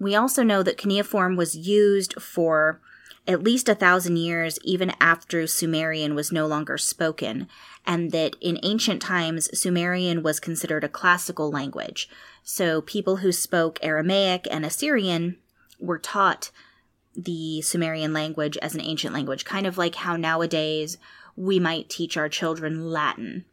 We 0.00 0.16
also 0.16 0.42
know 0.42 0.62
that 0.62 0.78
cuneiform 0.78 1.36
was 1.36 1.56
used 1.56 2.20
for 2.20 2.80
at 3.28 3.44
least 3.44 3.68
a 3.68 3.74
thousand 3.74 4.16
years 4.16 4.58
even 4.64 4.92
after 4.98 5.46
Sumerian 5.46 6.14
was 6.14 6.32
no 6.32 6.46
longer 6.46 6.78
spoken, 6.78 7.46
and 7.86 8.10
that 8.10 8.34
in 8.40 8.58
ancient 8.62 9.02
times 9.02 9.56
Sumerian 9.56 10.22
was 10.22 10.40
considered 10.40 10.84
a 10.84 10.88
classical 10.88 11.50
language. 11.50 12.08
So 12.42 12.80
people 12.80 13.16
who 13.16 13.30
spoke 13.30 13.78
Aramaic 13.82 14.48
and 14.50 14.64
Assyrian 14.64 15.36
were 15.78 15.98
taught 15.98 16.50
the 17.14 17.60
Sumerian 17.60 18.14
language 18.14 18.56
as 18.58 18.74
an 18.74 18.80
ancient 18.80 19.12
language, 19.12 19.44
kind 19.44 19.66
of 19.66 19.76
like 19.76 19.96
how 19.96 20.16
nowadays 20.16 20.96
we 21.36 21.60
might 21.60 21.90
teach 21.90 22.16
our 22.16 22.28
children 22.28 22.90
Latin 22.90 23.44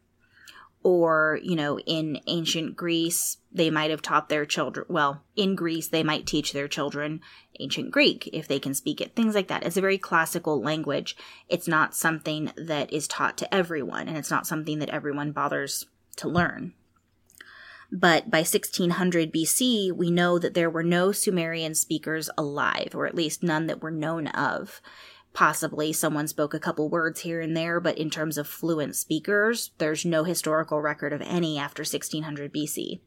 or 0.88 1.38
you 1.43 1.54
know 1.54 1.78
in 1.82 2.17
ancient 2.28 2.78
greece 2.78 3.39
they 3.52 3.69
might 3.69 3.91
have 3.91 4.02
taught 4.02 4.30
their 4.30 4.45
children 4.45 4.86
well 4.88 5.21
in 5.36 5.54
greece 5.54 5.89
they 5.89 6.02
might 6.02 6.26
teach 6.26 6.54
their 6.54 6.69
children 6.69 7.19
ancient 7.60 7.91
greek 7.91 8.30
if 8.32 8.47
they 8.47 8.58
can 8.58 8.73
speak 8.73 9.02
it 9.02 9.13
things 9.13 9.36
like 9.36 9.50
that. 9.50 9.65
It's 9.65 9.76
a 9.76 9.82
very 9.82 9.97
classical 9.97 10.62
language. 10.62 11.17
It's 11.50 11.67
not 11.67 11.93
something 11.93 12.54
that 12.56 12.93
is 12.93 13.06
taught 13.06 13.38
to 13.39 13.54
everyone 13.54 14.08
and 14.08 14.15
it's 14.15 14.32
not 14.32 14.47
something 14.47 14.80
that 14.80 14.89
everyone 14.89 15.34
bothers 15.34 15.86
to 16.15 16.30
learn. 16.30 16.73
But 17.91 18.30
by 18.30 18.39
1600 18.39 19.34
BC, 19.34 19.91
we 19.91 20.10
know 20.10 20.39
that 20.39 20.54
there 20.54 20.69
were 20.69 20.84
no 20.84 21.12
Sumerian 21.13 21.73
speakers 21.73 22.30
alive, 22.38 22.89
or 22.93 23.08
at 23.08 23.15
least 23.15 23.43
none 23.43 23.67
that 23.67 23.82
were 23.82 23.91
known 23.91 24.28
of. 24.28 24.82
Possibly 25.38 25.93
someone 25.93 26.28
spoke 26.28 26.56
a 26.56 26.60
couple 26.60 26.89
words 26.89 27.19
here 27.19 27.39
and 27.41 27.56
there, 27.56 27.80
but 27.80 27.95
in 27.95 28.10
terms 28.10 28.39
of 28.39 28.47
fluent 28.47 28.95
speakers, 28.95 29.69
there's 29.78 30.04
no 30.04 30.23
historical 30.23 30.82
record 30.82 31.13
of 31.13 31.21
any 31.21 31.60
after 31.60 31.82
1600 31.82 32.52
BC. 32.52 33.02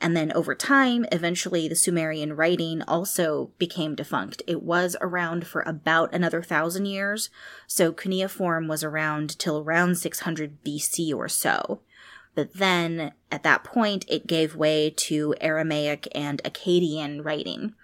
And 0.00 0.16
then 0.16 0.32
over 0.32 0.54
time, 0.54 1.04
eventually 1.12 1.68
the 1.68 1.76
Sumerian 1.76 2.36
writing 2.36 2.80
also 2.88 3.50
became 3.58 3.94
defunct. 3.94 4.40
It 4.46 4.62
was 4.62 4.96
around 5.02 5.46
for 5.46 5.60
about 5.66 6.14
another 6.14 6.42
thousand 6.42 6.86
years, 6.86 7.28
so 7.66 7.92
cuneiform 7.92 8.66
was 8.66 8.82
around 8.82 9.38
till 9.38 9.58
around 9.60 9.98
600 9.98 10.64
BC 10.64 11.14
or 11.14 11.28
so. 11.28 11.82
But 12.34 12.54
then, 12.54 13.12
at 13.30 13.42
that 13.42 13.62
point, 13.62 14.06
it 14.08 14.26
gave 14.26 14.56
way 14.56 14.88
to 14.88 15.34
Aramaic 15.38 16.08
and 16.14 16.42
Akkadian 16.44 17.22
writing 17.22 17.74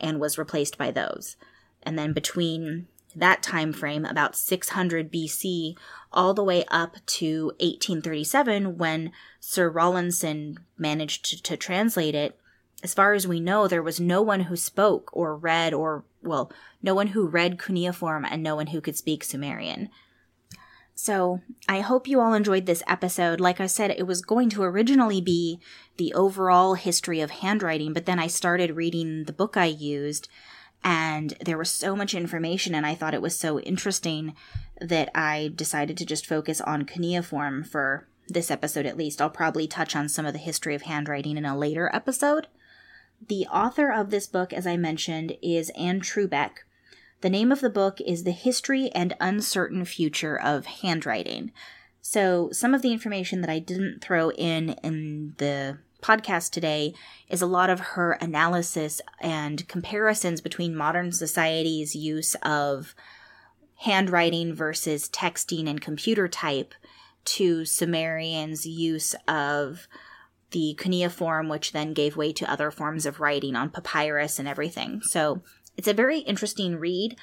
and 0.00 0.18
was 0.18 0.38
replaced 0.38 0.78
by 0.78 0.90
those. 0.90 1.36
And 1.82 1.98
then 1.98 2.14
between 2.14 2.86
that 3.18 3.42
time 3.42 3.72
frame, 3.72 4.04
about 4.04 4.36
600 4.36 5.12
BC, 5.12 5.76
all 6.12 6.34
the 6.34 6.44
way 6.44 6.64
up 6.68 6.96
to 7.06 7.46
1837 7.60 8.78
when 8.78 9.12
Sir 9.40 9.68
Rawlinson 9.68 10.58
managed 10.76 11.24
to, 11.26 11.42
to 11.42 11.56
translate 11.56 12.14
it. 12.14 12.38
As 12.82 12.94
far 12.94 13.12
as 13.12 13.26
we 13.26 13.40
know, 13.40 13.66
there 13.66 13.82
was 13.82 13.98
no 13.98 14.22
one 14.22 14.40
who 14.40 14.56
spoke 14.56 15.10
or 15.12 15.36
read 15.36 15.74
or, 15.74 16.04
well, 16.22 16.52
no 16.82 16.94
one 16.94 17.08
who 17.08 17.26
read 17.26 17.58
cuneiform 17.58 18.24
and 18.24 18.42
no 18.42 18.54
one 18.54 18.68
who 18.68 18.80
could 18.80 18.96
speak 18.96 19.24
Sumerian. 19.24 19.88
So, 20.94 21.42
I 21.68 21.78
hope 21.80 22.08
you 22.08 22.20
all 22.20 22.34
enjoyed 22.34 22.66
this 22.66 22.82
episode. 22.88 23.38
Like 23.38 23.60
I 23.60 23.66
said, 23.66 23.92
it 23.92 24.06
was 24.06 24.20
going 24.20 24.50
to 24.50 24.64
originally 24.64 25.20
be 25.20 25.60
the 25.96 26.12
overall 26.12 26.74
history 26.74 27.20
of 27.20 27.30
handwriting, 27.30 27.92
but 27.92 28.04
then 28.04 28.18
I 28.18 28.26
started 28.26 28.74
reading 28.74 29.22
the 29.24 29.32
book 29.32 29.56
I 29.56 29.66
used 29.66 30.28
and 30.84 31.34
there 31.44 31.58
was 31.58 31.70
so 31.70 31.96
much 31.96 32.14
information 32.14 32.74
and 32.74 32.86
I 32.86 32.94
thought 32.94 33.14
it 33.14 33.22
was 33.22 33.38
so 33.38 33.60
interesting 33.60 34.34
that 34.80 35.10
I 35.14 35.52
decided 35.54 35.96
to 35.98 36.06
just 36.06 36.26
focus 36.26 36.60
on 36.60 36.84
cuneiform 36.84 37.64
for 37.64 38.06
this 38.28 38.50
episode 38.50 38.86
at 38.86 38.96
least. 38.96 39.20
I'll 39.20 39.30
probably 39.30 39.66
touch 39.66 39.96
on 39.96 40.08
some 40.08 40.26
of 40.26 40.32
the 40.32 40.38
history 40.38 40.74
of 40.74 40.82
handwriting 40.82 41.36
in 41.36 41.44
a 41.44 41.56
later 41.56 41.90
episode. 41.92 42.46
The 43.26 43.46
author 43.46 43.90
of 43.90 44.10
this 44.10 44.26
book, 44.26 44.52
as 44.52 44.66
I 44.66 44.76
mentioned, 44.76 45.36
is 45.42 45.70
Anne 45.70 46.00
Trubek. 46.00 46.58
The 47.20 47.30
name 47.30 47.50
of 47.50 47.60
the 47.60 47.70
book 47.70 48.00
is 48.00 48.22
The 48.22 48.30
History 48.30 48.90
and 48.90 49.16
Uncertain 49.20 49.84
Future 49.84 50.38
of 50.38 50.66
Handwriting. 50.66 51.50
So, 52.00 52.50
some 52.52 52.74
of 52.74 52.82
the 52.82 52.92
information 52.92 53.40
that 53.40 53.50
I 53.50 53.58
didn't 53.58 54.00
throw 54.00 54.30
in 54.30 54.70
in 54.84 55.34
the 55.38 55.78
podcast 56.02 56.50
today 56.50 56.94
is 57.28 57.42
a 57.42 57.46
lot 57.46 57.70
of 57.70 57.80
her 57.80 58.12
analysis 58.12 59.00
and 59.20 59.66
comparisons 59.68 60.40
between 60.40 60.74
modern 60.74 61.12
society's 61.12 61.94
use 61.94 62.34
of 62.42 62.94
handwriting 63.82 64.54
versus 64.54 65.08
texting 65.08 65.68
and 65.68 65.80
computer 65.80 66.28
type 66.28 66.74
to 67.24 67.64
Sumerian's 67.64 68.66
use 68.66 69.14
of 69.26 69.86
the 70.50 70.74
cuneiform, 70.78 71.48
which 71.48 71.72
then 71.72 71.92
gave 71.92 72.16
way 72.16 72.32
to 72.32 72.50
other 72.50 72.70
forms 72.70 73.04
of 73.04 73.20
writing 73.20 73.54
on 73.54 73.70
papyrus 73.70 74.38
and 74.38 74.48
everything. 74.48 75.02
So 75.02 75.42
it's 75.76 75.88
a 75.88 75.94
very 75.94 76.20
interesting 76.20 76.76
read. 76.76 77.16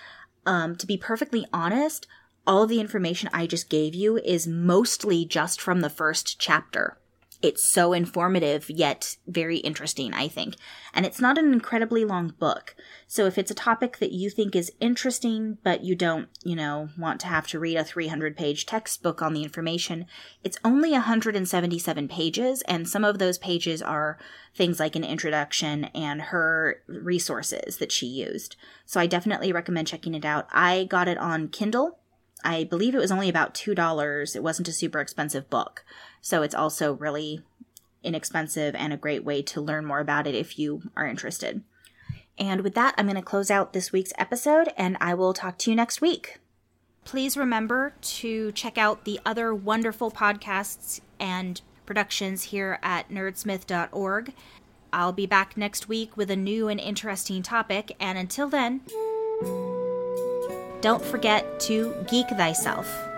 Um, 0.46 0.76
to 0.76 0.86
be 0.86 0.96
perfectly 0.96 1.46
honest, 1.52 2.08
all 2.46 2.64
of 2.64 2.70
the 2.70 2.80
information 2.80 3.30
I 3.34 3.48
just 3.48 3.70
gave 3.70 3.96
you 3.96 4.18
is 4.18 4.46
mostly 4.46 5.26
just 5.26 5.60
from 5.60 5.82
the 5.82 5.90
first 5.90 6.40
chapter 6.40 6.98
it's 7.46 7.64
so 7.64 7.94
informative 7.94 8.72
yet 8.72 9.18
very 9.28 9.58
interesting, 9.58 10.16
I 10.16 10.28
think. 10.28 10.56
And 10.96 11.06
it's 11.06 11.22
not 11.22 11.38
an 11.38 11.54
incredibly 11.54 12.04
long 12.04 12.34
book. 12.40 12.76
So 13.06 13.28
if 13.28 13.38
it's 13.38 13.52
a 13.52 13.56
topic 13.56 14.00
that 14.00 14.12
you 14.12 14.32
think 14.32 14.56
is 14.56 14.72
interesting, 14.80 15.60
but 15.64 15.84
you 15.84 15.96
don't, 15.96 16.28
you 16.44 16.56
know, 16.56 16.90
want 16.98 17.20
to 17.22 17.28
have 17.28 17.46
to 17.48 17.60
read 17.60 17.78
a 17.78 17.84
300 17.84 18.36
page 18.36 18.66
textbook 18.66 19.22
on 19.22 19.34
the 19.34 19.44
information, 19.44 20.08
it's 20.44 20.58
only 20.64 20.92
177 20.92 22.08
pages. 22.08 22.64
And 22.64 22.90
some 22.90 23.04
of 23.04 23.20
those 23.20 23.38
pages 23.38 23.80
are 23.80 24.18
things 24.56 24.80
like 24.80 24.96
an 24.96 25.04
introduction 25.04 25.86
and 25.86 26.24
her 26.24 26.82
resources 26.88 27.78
that 27.78 27.92
she 27.92 28.08
used. 28.08 28.56
So 28.88 29.00
I 29.00 29.06
definitely 29.06 29.52
recommend 29.52 29.88
checking 29.88 30.16
it 30.16 30.26
out. 30.26 30.48
I 30.52 30.86
got 30.86 31.08
it 31.08 31.20
on 31.20 31.50
Kindle. 31.50 32.00
I 32.44 32.64
believe 32.64 32.94
it 32.94 33.00
was 33.00 33.12
only 33.12 33.30
about 33.30 33.56
$2. 33.56 34.36
It 34.36 34.44
wasn't 34.44 34.68
a 34.68 34.74
super 34.74 35.00
expensive 35.00 35.50
book. 35.50 35.84
So 36.26 36.42
it's 36.42 36.56
also 36.56 36.94
really 36.94 37.44
inexpensive 38.02 38.74
and 38.74 38.92
a 38.92 38.98
great 38.98 39.24
way 39.24 39.44
to 39.44 39.62
learn 39.62 39.86
more 39.86 40.00
about 40.00 40.26
it 40.26 40.34
if 40.34 40.58
you 40.58 40.82
are 40.96 41.06
interested. 41.06 41.62
And 42.36 42.62
with 42.62 42.74
that, 42.74 42.96
I'm 42.98 43.06
going 43.06 43.16
to 43.16 43.22
close 43.22 43.52
out 43.52 43.74
this 43.74 43.92
week's 43.92 44.12
episode 44.18 44.70
and 44.76 44.98
I 45.00 45.14
will 45.14 45.36
talk 45.36 45.60
to 45.60 45.70
you 45.70 45.76
next 45.76 46.02
week. 46.02 46.40
Please 47.04 47.38
remember 47.38 47.94
to 48.02 48.52
check 48.54 48.76
out 48.76 49.06
the 49.06 49.20
other 49.24 49.54
wonderful 49.54 50.10
podcasts 50.10 51.00
and 51.20 51.62
productions 51.86 52.46
here 52.46 52.80
at 52.82 53.12
nerdsmith.org. 53.12 54.34
I'll 54.92 55.14
be 55.14 55.28
back 55.28 55.56
next 55.56 55.88
week 55.88 56.18
with 56.18 56.32
a 56.32 56.36
new 56.36 56.70
and 56.70 56.80
interesting 56.80 57.44
topic, 57.44 57.96
and 58.00 58.18
until 58.18 58.50
then, 58.50 58.82
don't 60.82 61.06
forget 61.06 61.60
to 61.62 61.94
geek 62.10 62.30
thyself. 62.30 63.15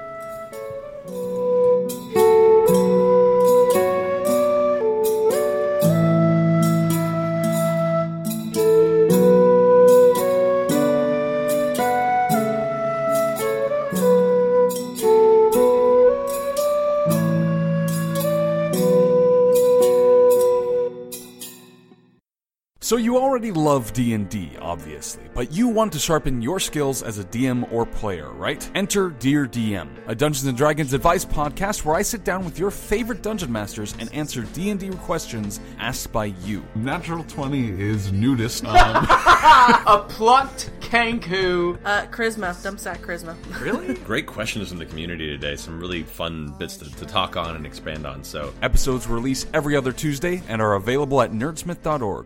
Already 23.38 23.52
love 23.52 23.94
D&D, 23.94 24.54
obviously, 24.60 25.22
but 25.36 25.52
you 25.52 25.68
want 25.68 25.94
to 25.94 26.00
sharpen 26.00 26.42
your 26.42 26.60
skills 26.60 27.04
as 27.04 27.20
a 27.20 27.24
DM 27.26 27.72
or 27.72 27.86
player, 27.86 28.32
right? 28.32 28.68
Enter 28.74 29.12
Dear 29.12 29.46
DM, 29.46 29.90
a 30.08 30.16
Dungeons 30.16 30.52
& 30.54 30.58
Dragons 30.58 30.92
advice 30.92 31.24
podcast 31.24 31.86
where 31.86 31.96
I 31.96 32.02
sit 32.02 32.24
down 32.24 32.44
with 32.44 32.58
your 32.58 32.72
favorite 32.72 33.22
dungeon 33.22 33.52
masters 33.52 33.94
and 34.00 34.12
answer 34.12 34.42
D&D 34.42 34.90
questions 34.90 35.60
asked 35.78 36.12
by 36.12 36.26
you. 36.26 36.66
Natural 36.74 37.24
20 37.26 37.80
is 37.80 38.12
nudist. 38.12 38.66
Um, 38.66 39.06
A 39.86 40.04
plucked 40.10 40.72
Kanku. 40.80 41.78
Uh, 41.86 42.08
charisma. 42.08 42.56
Dumpsack 42.56 43.02
charisma. 43.02 43.36
Really? 43.62 43.94
Great 44.04 44.26
questions 44.26 44.70
from 44.70 44.80
the 44.80 44.86
community 44.88 45.28
today. 45.28 45.56
Some 45.56 45.80
really 45.80 46.02
fun 46.02 46.56
bits 46.58 46.76
to, 46.78 46.90
to 46.96 47.06
talk 47.06 47.38
on 47.38 47.56
and 47.56 47.68
expand 47.68 48.08
on. 48.08 48.24
So 48.24 48.52
Episodes 48.64 49.06
release 49.08 49.46
every 49.54 49.76
other 49.76 49.92
Tuesday 49.92 50.42
and 50.48 50.60
are 50.60 50.74
available 50.74 51.22
at 51.22 51.32
nerdsmith.org 51.32 52.26